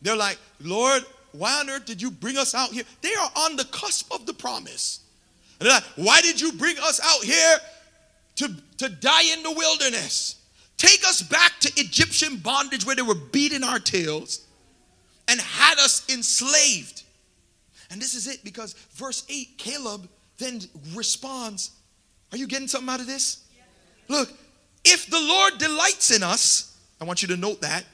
[0.00, 2.84] They're like, Lord, why on earth did you bring us out here?
[3.00, 5.00] They are on the cusp of the promise.
[5.58, 7.56] And they're like, why did you bring us out here
[8.36, 10.36] to, to die in the wilderness?
[10.76, 14.44] Take us back to Egyptian bondage where they were beating our tails
[15.28, 17.04] and had us enslaved.
[17.90, 20.60] And this is it because verse 8, Caleb then
[20.94, 21.70] responds,
[22.32, 23.44] Are you getting something out of this?
[24.08, 24.32] Look,
[24.84, 27.84] if the Lord delights in us, I want you to note that,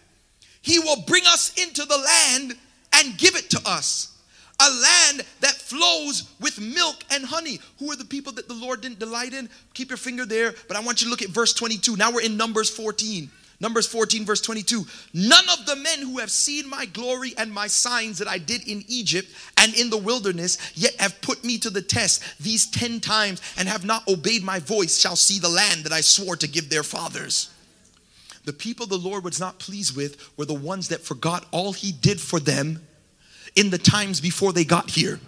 [0.63, 2.57] he will bring us into the land
[2.99, 4.15] and give it to us.
[4.61, 7.61] A land that flows with milk and honey.
[7.79, 9.49] Who are the people that the Lord didn't delight in?
[9.73, 11.97] Keep your finger there, but I want you to look at verse 22.
[11.97, 13.31] Now we're in Numbers 14.
[13.61, 14.85] Numbers 14, verse 22.
[15.15, 18.67] None of the men who have seen my glory and my signs that I did
[18.69, 23.01] in Egypt and in the wilderness, yet have put me to the test these 10
[23.01, 26.49] times and have not obeyed my voice, shall see the land that I swore to
[26.49, 27.51] give their fathers.
[28.45, 31.93] The people the Lord was not pleased with were the ones that forgot all he
[31.93, 32.81] did for them
[33.59, 35.19] in the times before they got here.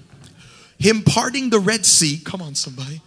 [0.79, 3.03] Him parting the Red Sea, come on, somebody.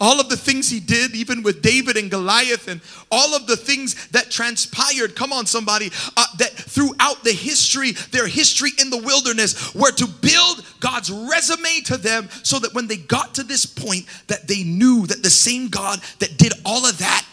[0.00, 3.56] all of the things he did, even with David and Goliath, and all of the
[3.56, 5.16] things that transpired.
[5.16, 10.06] Come on, somebody, uh, that throughout the history, their history in the wilderness, were to
[10.06, 14.62] build God's resume to them so that when they got to this point, that they
[14.62, 17.26] knew that the same God that did all of that,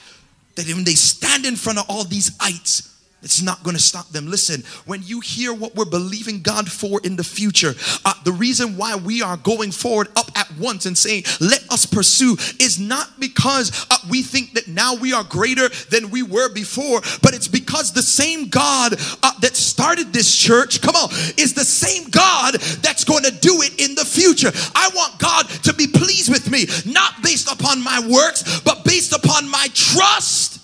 [0.55, 4.07] that when they stand in front of all these ites, it's not going to stop
[4.09, 4.27] them.
[4.27, 8.77] Listen, when you hear what we're believing God for in the future, uh, the reason
[8.77, 13.19] why we are going forward up at once and saying, let us pursue, is not
[13.19, 17.49] because uh, we think that now we are greater than we were before, but it's
[17.49, 22.55] because the same God uh, that started this church, come on, is the same God
[22.81, 24.51] that's going to do it in the future.
[24.73, 29.11] I want God to be pleased with me, not based upon my works, but based
[29.11, 30.61] upon my trust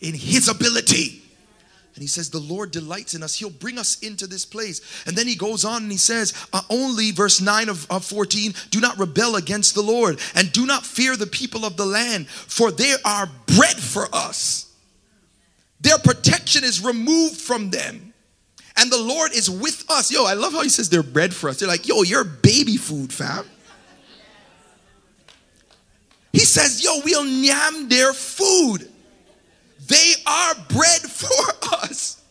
[0.00, 1.22] in His ability.
[1.98, 3.34] And he says, The Lord delights in us.
[3.34, 4.80] He'll bring us into this place.
[5.04, 8.54] And then he goes on and he says, uh, Only, verse 9 of, of 14,
[8.70, 12.28] do not rebel against the Lord and do not fear the people of the land,
[12.28, 14.72] for they are bread for us.
[15.80, 18.14] Their protection is removed from them.
[18.76, 20.12] And the Lord is with us.
[20.12, 21.58] Yo, I love how he says they're bread for us.
[21.58, 23.44] They're like, yo, you're baby food, fam.
[26.32, 28.87] He says, yo, we'll yam their food.
[29.88, 32.22] They are bread for us.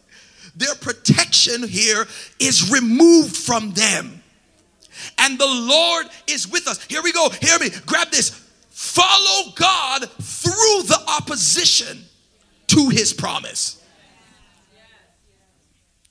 [0.55, 2.05] Their protection here
[2.39, 4.23] is removed from them.
[5.19, 6.83] And the Lord is with us.
[6.85, 7.29] Here we go.
[7.41, 7.69] Hear me.
[7.85, 8.29] Grab this.
[8.69, 12.05] Follow God through the opposition
[12.67, 13.81] to his promise.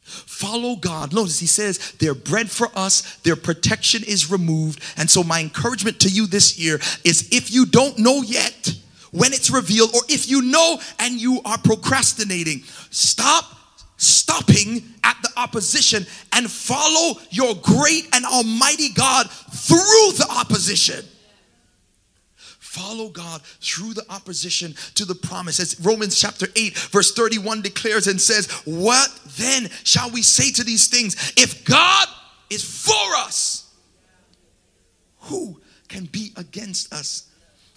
[0.03, 1.13] Follow God.
[1.13, 4.81] Notice he says, they're bread for us, their protection is removed.
[4.97, 8.75] And so, my encouragement to you this year is if you don't know yet,
[9.17, 13.45] when it's revealed, or if you know and you are procrastinating, stop
[13.97, 21.05] stopping at the opposition and follow your great and almighty God through the opposition.
[22.37, 25.61] Follow God through the opposition to the promise.
[25.61, 29.09] As Romans chapter 8, verse 31 declares and says, What
[29.39, 31.33] then shall we say to these things?
[31.39, 32.07] If God
[32.51, 33.73] is for us,
[35.21, 35.59] who
[35.89, 37.26] can be against us?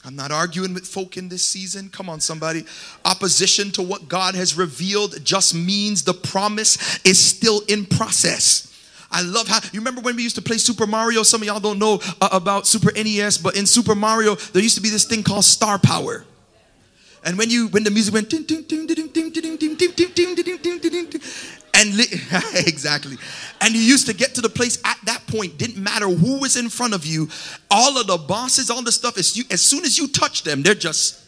[0.06, 1.90] I'm not arguing with folk in this season.
[1.90, 2.64] Come on, somebody.
[3.04, 8.66] Opposition to what God has revealed just means the promise is still in process.
[9.12, 11.24] I love how you remember when we used to play Super Mario.
[11.24, 14.76] Some of y'all don't know uh, about Super NES, but in Super Mario, there used
[14.76, 16.24] to be this thing called star power.
[17.26, 18.30] And when you when the music went
[21.80, 22.06] and li-
[22.68, 23.18] exactly.
[23.62, 26.58] And you used to get to the place at that point, didn't matter who was
[26.58, 27.30] in front of you,
[27.72, 30.62] all of the bosses, all the stuff, as, you, as soon as you touch them,
[30.62, 31.20] they're just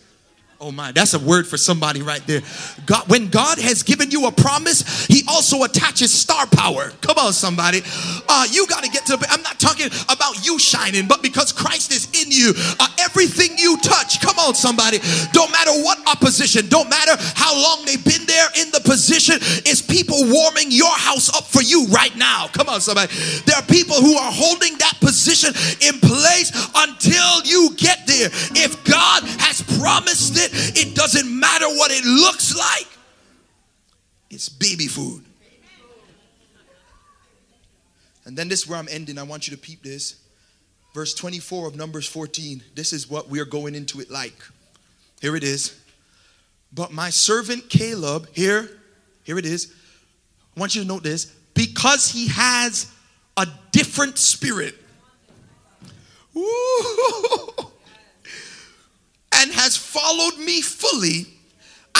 [0.63, 2.41] Oh my, that's a word for somebody right there.
[2.85, 6.91] God, when God has given you a promise, He also attaches star power.
[7.01, 7.81] Come on, somebody.
[8.29, 9.17] Uh, you got to get to.
[9.31, 13.75] I'm not talking about you shining, but because Christ is in you, uh, everything you
[13.81, 14.21] touch.
[14.21, 14.99] Come on, somebody.
[15.33, 16.69] Don't matter what opposition.
[16.69, 19.37] Don't matter how long they've been there in the position.
[19.65, 22.49] Is people warming your house up for you right now?
[22.53, 23.11] Come on, somebody.
[23.47, 28.29] There are people who are holding that position in place until you get there.
[28.53, 32.87] If God has promised it it doesn't matter what it looks like,
[34.29, 35.23] it's baby food.
[38.25, 39.17] And then this is where I'm ending.
[39.17, 40.15] I want you to peep this.
[40.93, 42.61] Verse 24 of Numbers 14.
[42.75, 44.35] This is what we are going into it like.
[45.21, 45.79] Here it is.
[46.73, 48.69] But my servant Caleb, here,
[49.23, 49.73] here it is.
[50.55, 52.91] I want you to note this because he has
[53.37, 54.75] a different spirit.
[56.35, 57.49] Ooh,
[59.35, 61.25] and has followed me fully,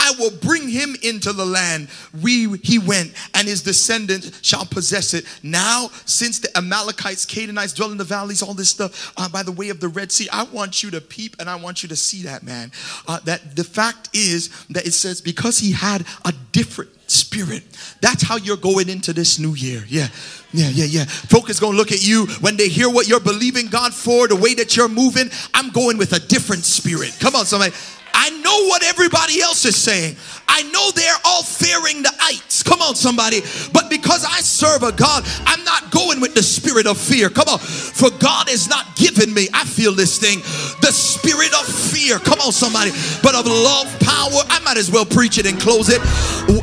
[0.02, 1.88] I will bring him into the land
[2.20, 5.24] we he went, and his descendants shall possess it.
[5.42, 9.52] Now, since the Amalekites, Canaanites dwell in the valleys, all this stuff uh, by the
[9.52, 11.96] way of the Red Sea, I want you to peep and I want you to
[11.96, 12.72] see that, man.
[13.06, 17.62] Uh, that the fact is that it says because he had a different spirit.
[18.00, 19.84] That's how you're going into this new year.
[19.88, 20.08] Yeah.
[20.54, 21.04] Yeah, yeah, yeah.
[21.06, 24.28] Folk is going to look at you when they hear what you're believing God for,
[24.28, 25.30] the way that you're moving.
[25.54, 27.16] I'm going with a different spirit.
[27.20, 27.72] Come on, somebody.
[28.14, 30.16] I know what everybody else is saying.
[30.48, 32.62] I know they're all fearing the ites.
[32.62, 33.40] Come on, somebody.
[33.72, 37.30] But because I serve a God, I'm not going with the spirit of fear.
[37.30, 37.58] Come on.
[37.58, 40.40] For God has not given me, I feel this thing,
[40.84, 42.18] the spirit of fear.
[42.18, 42.90] Come on, somebody.
[43.22, 44.44] But of love, power.
[44.52, 46.02] I might as well preach it and close it.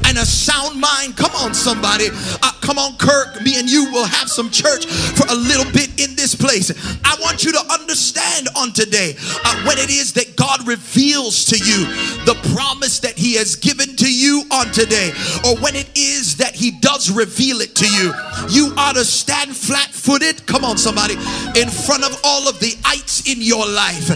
[0.06, 1.18] And a sound mind.
[1.18, 2.10] Come on, somebody.
[2.44, 3.42] Uh, come on, Kirk.
[3.42, 6.70] Me and you will have some church for a little bit in this place.
[7.04, 11.58] I want you to understand on today uh, when it is that God reveals to
[11.58, 11.86] you you
[12.26, 15.12] the promise that He has given to you on today,
[15.46, 18.14] or when it is that He does reveal it to you,
[18.50, 20.46] you ought to stand flat footed.
[20.48, 21.14] Come on, somebody,
[21.56, 24.10] in front of all of the ites in your life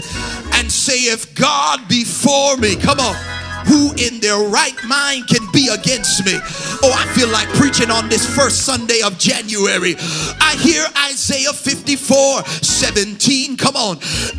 [0.54, 3.33] and say, If God be for me, come on
[3.66, 6.38] who in their right mind can be against me?
[6.82, 9.96] Oh, I feel like preaching on this first Sunday of January.
[10.40, 13.56] I hear Isaiah 54 17.
[13.56, 13.98] Come on,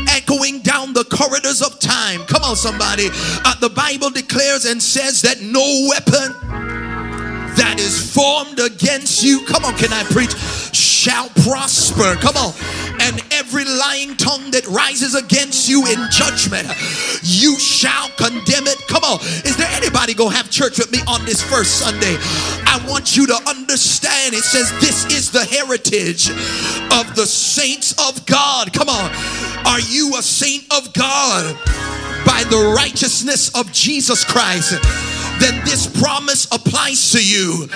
[0.09, 2.21] echoing down the corridors of time.
[2.26, 3.09] Come on, somebody.
[3.11, 6.86] Uh, the Bible declares and says that no weapon
[7.55, 10.34] that is formed against you, come on, can I preach?
[11.05, 12.15] Shall prosper.
[12.15, 12.51] Come on.
[12.99, 16.65] And every lying tongue that rises against you in judgment,
[17.21, 18.81] you shall condemn it.
[18.87, 19.19] Come on.
[19.45, 22.17] Is there anybody gonna have church with me on this first Sunday?
[22.65, 26.31] I want you to understand it says this is the heritage
[26.89, 28.73] of the saints of God.
[28.73, 29.11] Come on.
[29.67, 31.53] Are you a saint of God?
[32.25, 34.73] By the righteousness of Jesus Christ
[35.39, 37.67] then this promise applies to you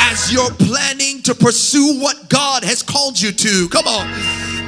[0.00, 3.68] as you're planning to pursue what God has called you to.
[3.68, 4.06] Come on.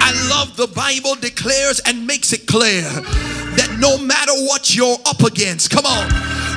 [0.01, 5.23] I love the Bible declares and makes it clear that no matter what you're up
[5.23, 6.11] against, come on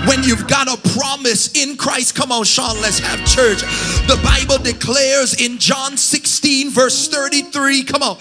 [0.07, 2.15] when you've got a promise in Christ.
[2.15, 3.61] Come on, Sean, let's have church.
[4.07, 8.17] The Bible declares in John 16, verse 33, come on,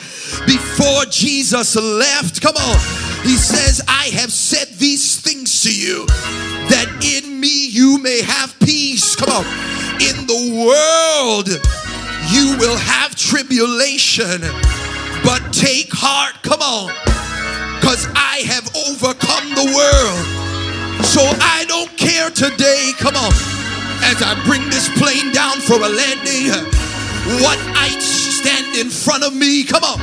[0.47, 2.77] before Jesus left, come on,
[3.23, 8.59] he says, I have said these things to you that in me you may have
[8.61, 9.17] peace.
[9.17, 9.45] Come on,
[10.01, 11.49] in the world
[12.31, 14.43] you will have tribulation,
[15.25, 16.89] but take heart, come on,
[17.81, 20.21] because I have overcome the world.
[21.05, 23.33] So I don't care today, come on,
[24.05, 26.53] as I bring this plane down for a landing,
[27.43, 30.01] what I stand in front of me, come on.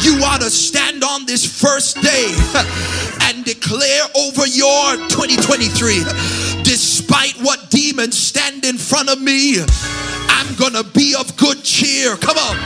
[0.00, 2.34] You ought to stand on this first day
[3.22, 6.02] and declare over your 2023,
[6.64, 12.16] despite what demons stand in front of me, I'm gonna be of good cheer.
[12.16, 12.56] Come on,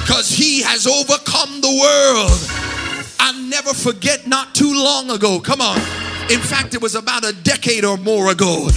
[0.00, 3.16] because he has overcome the world.
[3.18, 5.40] I'll never forget not too long ago.
[5.40, 5.78] Come on.
[6.30, 8.68] In fact, it was about a decade or more ago.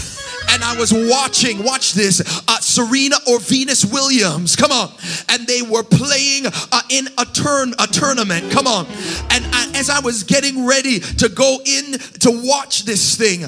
[0.51, 4.91] And I was watching, watch this, uh, Serena or Venus Williams, come on,
[5.29, 8.87] and they were playing uh, in a turn, a tournament, come on,
[9.29, 13.41] and I, as I was getting ready to go in to watch this thing,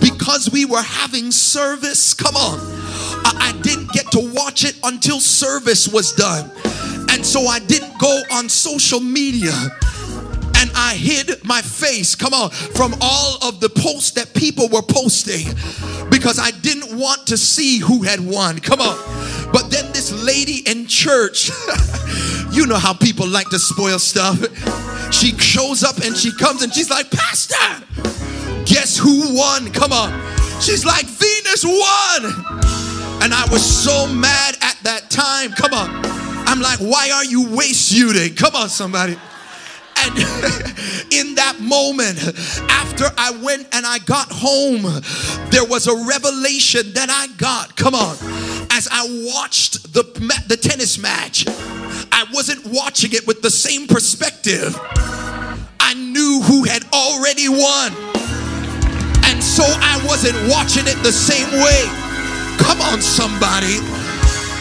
[0.00, 5.18] because we were having service, come on, I, I didn't get to watch it until
[5.18, 6.52] service was done,
[7.14, 9.52] and so I didn't go on social media
[10.56, 14.82] and I hid my face, come on, from all of the posts that people were
[14.82, 15.46] posting
[16.10, 18.58] because I didn't want to see who had won.
[18.58, 18.96] Come on.
[19.52, 21.50] But then this lady in church,
[22.50, 24.38] you know how people like to spoil stuff.
[25.12, 27.86] She shows up and she comes and she's like, Pastor,
[28.64, 29.70] guess who won?
[29.70, 30.10] Come on.
[30.60, 33.22] She's like, Venus won.
[33.22, 35.52] And I was so mad at that time.
[35.52, 36.23] Come on.
[36.54, 38.36] I'm like, why are you waste shooting?
[38.36, 39.16] Come on, somebody.
[39.96, 40.16] And
[41.10, 42.16] in that moment,
[42.70, 44.82] after I went and I got home,
[45.50, 47.74] there was a revelation that I got.
[47.74, 48.14] Come on.
[48.70, 50.04] As I watched the,
[50.46, 51.44] the tennis match,
[52.12, 54.78] I wasn't watching it with the same perspective.
[55.80, 57.92] I knew who had already won.
[59.26, 61.82] And so I wasn't watching it the same way.
[62.62, 64.03] Come on, somebody.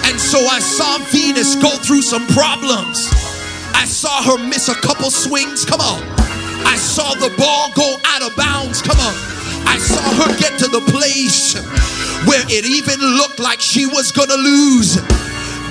[0.06, 3.08] And so I saw Venus go through some problems.
[3.74, 5.66] I saw her miss a couple swings.
[5.66, 6.02] Come on.
[6.66, 8.82] I saw the ball go out of bounds.
[8.82, 9.16] Come on.
[9.68, 11.56] I saw her get to the place
[12.28, 14.96] where it even looked like she was going to lose.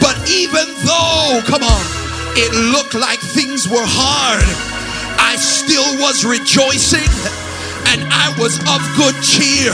[0.00, 1.84] But even though, come on,
[2.36, 4.44] it looked like things were hard,
[5.20, 7.08] I still was rejoicing
[7.94, 9.72] and I was of good cheer.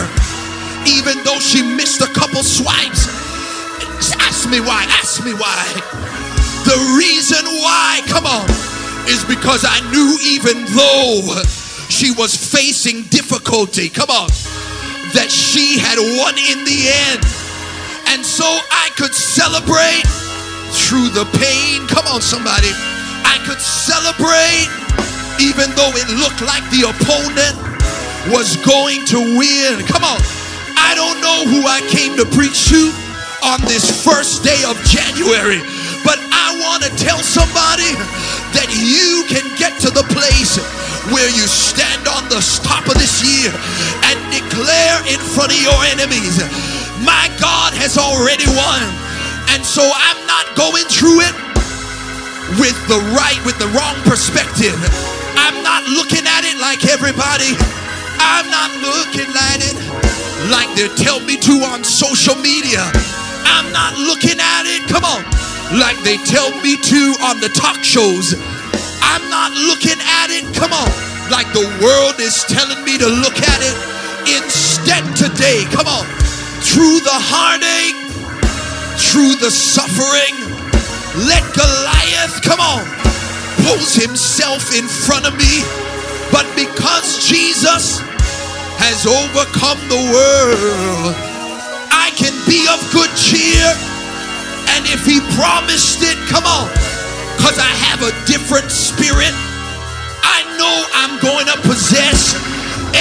[0.87, 3.18] Even though she missed a couple swipes.
[4.39, 4.87] Ask me why.
[5.03, 5.67] Ask me why.
[6.63, 8.47] The reason why, come on,
[9.11, 11.43] is because I knew even though
[11.91, 14.31] she was facing difficulty, come on,
[15.11, 17.27] that she had won in the end.
[18.15, 20.07] And so I could celebrate
[20.71, 21.91] through the pain.
[21.91, 22.71] Come on, somebody.
[23.27, 24.71] I could celebrate
[25.43, 27.59] even though it looked like the opponent
[28.31, 29.83] was going to win.
[29.91, 30.23] Come on.
[30.79, 33.08] I don't know who I came to preach to
[33.43, 35.63] on this first day of January.
[36.03, 37.91] But I want to tell somebody
[38.57, 40.59] that you can get to the place
[41.13, 43.53] where you stand on the top of this year
[44.09, 46.41] and declare in front of your enemies,
[47.05, 48.81] My God has already won.
[49.55, 51.37] And so I'm not going through it
[52.61, 54.77] with the right, with the wrong perspective.
[55.37, 57.57] I'm not looking at it like everybody.
[58.19, 59.77] I'm not looking at it
[60.51, 62.83] like they tell me to on social media.
[63.49, 65.25] I'm not looking at it, come on,
[65.81, 68.37] like they tell me to on the talk shows.
[69.01, 70.91] I'm not looking at it, come on,
[71.33, 73.77] like the world is telling me to look at it.
[74.29, 76.05] Instead, today, come on,
[76.61, 77.97] through the heartache,
[79.01, 80.37] through the suffering,
[81.27, 82.85] let Goliath, come on,
[83.65, 85.65] pose himself in front of me.
[86.31, 88.01] But because Jesus
[88.77, 91.28] has overcome the world,
[92.09, 93.69] I can be of good cheer.
[94.73, 96.73] And if he promised it, come on,
[97.37, 99.37] because I have a different spirit,
[100.25, 102.33] I know I'm going to possess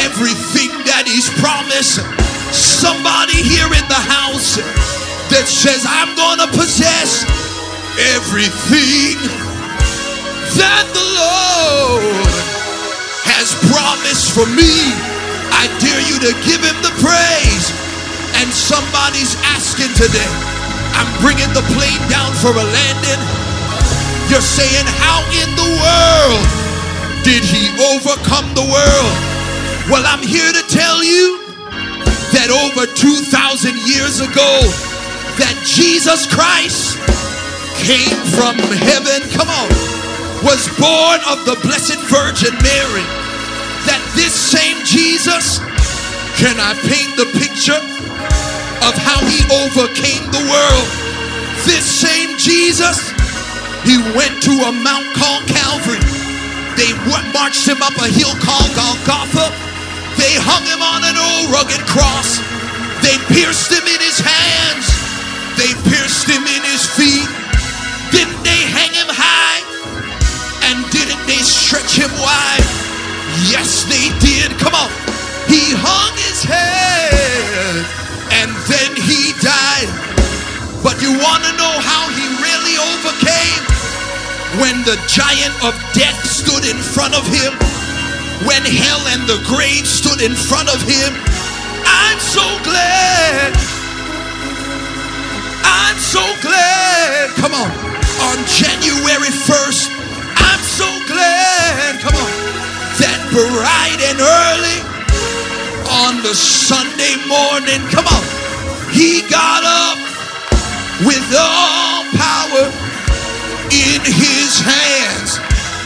[0.03, 2.03] everything that he's promised.
[2.51, 4.59] Somebody here in the house
[5.31, 7.23] that says, I'm going to possess
[8.11, 9.15] everything
[10.59, 12.27] that the Lord
[13.23, 14.91] has promised for me.
[15.55, 17.86] I dare you to give him the praise.
[18.37, 20.29] And somebody's asking today,
[20.93, 23.21] I'm bringing the plane down for a landing.
[24.29, 26.45] You're saying, How in the world
[27.25, 29.13] did he overcome the world?
[29.89, 31.41] Well, I'm here to tell you
[32.37, 33.25] that over 2,000
[33.89, 34.61] years ago,
[35.41, 37.01] that Jesus Christ
[37.81, 39.69] came from heaven, come on,
[40.45, 43.05] was born of the Blessed Virgin Mary.
[43.89, 45.57] That this same Jesus,
[46.37, 47.81] can I paint the picture
[48.87, 50.87] of how he overcame the world?
[51.67, 53.11] This same Jesus,
[53.83, 55.99] he went to a mount called Calvary.
[56.79, 56.93] They
[57.33, 59.51] marched him up a hill called Golgotha.
[60.15, 62.39] They hung him on an old rugged cross.
[63.03, 64.85] They pierced him in his hands.
[65.59, 67.27] They pierced him in his feet.
[68.13, 69.61] Didn't they hang him high?
[70.69, 72.67] And didn't they stretch him wide?
[73.49, 74.55] Yes, they did.
[74.61, 74.89] Come on.
[75.49, 79.89] He hung his head and then he died.
[80.83, 83.63] But you want to know how he really overcame?
[84.63, 87.53] When the giant of death stood in front of him,
[88.47, 91.11] when hell and the grave stood in front of him.
[91.87, 93.77] I'm so glad
[95.67, 99.91] I'm so glad, come on, on January 1st,
[100.37, 102.31] I'm so glad, come on,
[103.03, 104.96] that bright and early
[106.03, 108.23] on the Sunday morning, come on,
[108.91, 109.97] he got up
[111.05, 112.65] with all power
[113.71, 115.39] in his hands.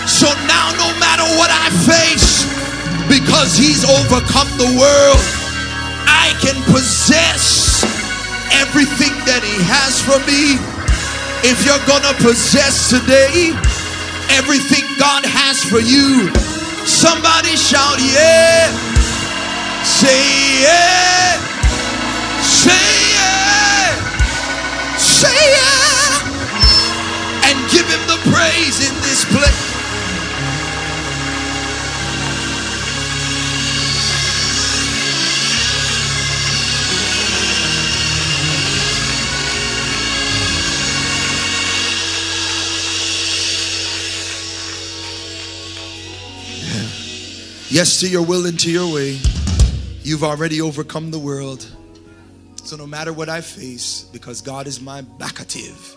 [0.10, 2.46] So now, no matter what I face,
[3.08, 5.22] because he's overcome the world,
[6.08, 7.84] I can possess
[8.62, 10.60] everything that He has for me.
[11.44, 13.56] If you're gonna possess today
[14.38, 16.30] everything God has for you,
[16.86, 19.11] somebody shout, Yeah!
[19.84, 21.38] Say, Yeah!
[22.42, 22.72] Say,
[23.18, 24.98] Yeah!
[24.98, 26.22] Say, Yeah!
[27.50, 29.72] And give Him the praise in this place.
[47.70, 49.18] Yes to your will and to your way.
[50.04, 51.70] You've already overcome the world.
[52.64, 55.96] So no matter what I face, because God is my backative,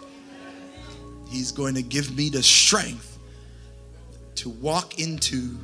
[1.30, 3.18] He's going to give me the strength
[4.36, 5.58] to walk into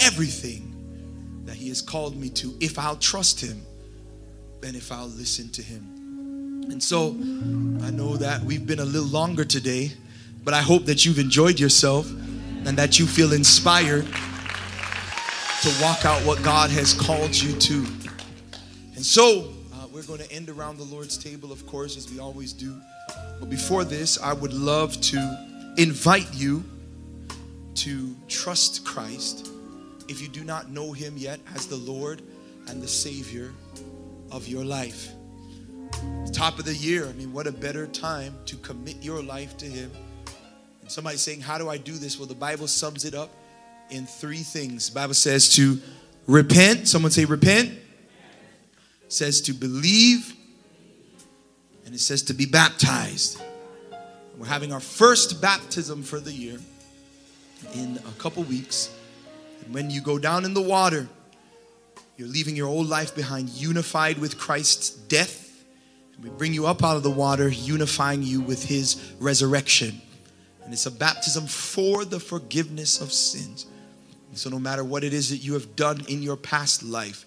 [0.00, 3.60] everything that He has called me to if I'll trust Him
[4.62, 6.64] and if I'll listen to Him.
[6.70, 9.92] And so I know that we've been a little longer today,
[10.44, 14.06] but I hope that you've enjoyed yourself and that you feel inspired
[15.62, 17.86] to walk out what God has called you to.
[18.96, 22.18] And so, uh, we're going to end around the Lord's table, of course, as we
[22.18, 22.80] always do.
[23.38, 26.64] But before this, I would love to invite you
[27.76, 29.52] to trust Christ
[30.08, 32.22] if you do not know Him yet as the Lord
[32.66, 33.52] and the Savior
[34.32, 35.10] of your life.
[36.32, 39.66] Top of the year, I mean, what a better time to commit your life to
[39.66, 39.92] Him.
[40.80, 42.18] And somebody saying, How do I do this?
[42.18, 43.30] Well, the Bible sums it up
[43.92, 44.88] in three things.
[44.88, 45.78] The Bible says to
[46.26, 46.88] repent.
[46.88, 47.68] Someone say repent.
[47.68, 50.34] It says to believe.
[51.84, 53.40] And it says to be baptized.
[54.38, 56.58] We're having our first baptism for the year
[57.74, 58.90] in a couple weeks.
[59.62, 61.06] And when you go down in the water,
[62.16, 65.64] you're leaving your old life behind, unified with Christ's death.
[66.14, 70.00] And we bring you up out of the water, unifying you with his resurrection.
[70.64, 73.66] And it's a baptism for the forgiveness of sins.
[74.34, 77.26] So, no matter what it is that you have done in your past life,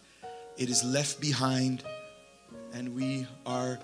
[0.58, 1.84] it is left behind,
[2.74, 3.80] and we are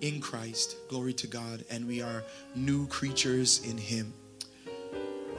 [0.00, 0.76] in Christ.
[0.88, 1.64] Glory to God.
[1.70, 2.22] And we are
[2.54, 4.12] new creatures in Him.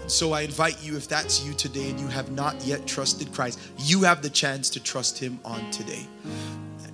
[0.08, 3.60] So I invite you, if that's you today and you have not yet trusted Christ,
[3.78, 6.06] you have the chance to trust Him on today.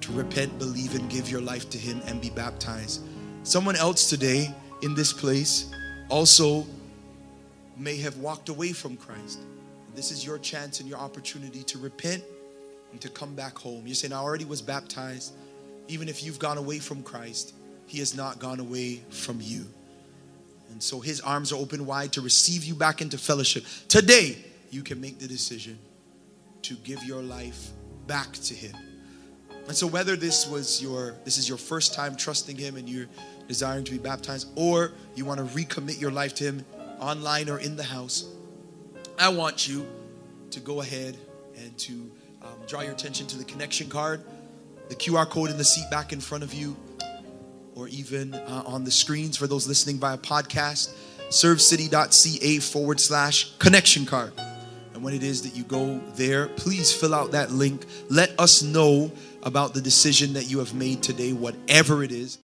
[0.02, 3.02] To repent, believe, and give your life to Him and be baptized.
[3.44, 5.72] Someone else today in this place
[6.10, 6.66] also
[7.76, 9.40] may have walked away from Christ.
[9.98, 12.24] This is your chance and your opportunity to repent
[12.92, 13.82] and to come back home.
[13.88, 15.34] You're saying, I already was baptized.
[15.88, 17.56] Even if you've gone away from Christ,
[17.88, 19.66] He has not gone away from you.
[20.70, 23.66] And so His arms are open wide to receive you back into fellowship.
[23.88, 24.38] Today,
[24.70, 25.80] you can make the decision
[26.62, 27.72] to give your life
[28.06, 28.76] back to Him.
[29.68, 33.08] And so whether this was your this is your first time trusting him and you're
[33.50, 36.66] desiring to be baptized or you want to recommit your life to him
[37.02, 38.26] online or in the house,
[39.20, 39.88] I want you
[40.52, 41.18] to go ahead
[41.58, 41.92] and to
[42.44, 44.22] um, draw your attention to the connection card,
[44.90, 46.78] the QR code in the seat back in front of you,
[47.74, 50.94] or even uh, on the screens for those listening via podcast,
[51.30, 54.34] servecity.ca forward slash connection card.
[54.94, 57.86] And when it is that you go there, please fill out that link.
[58.10, 59.12] Let us know
[59.42, 62.38] about the decision that you have made today, whatever it is.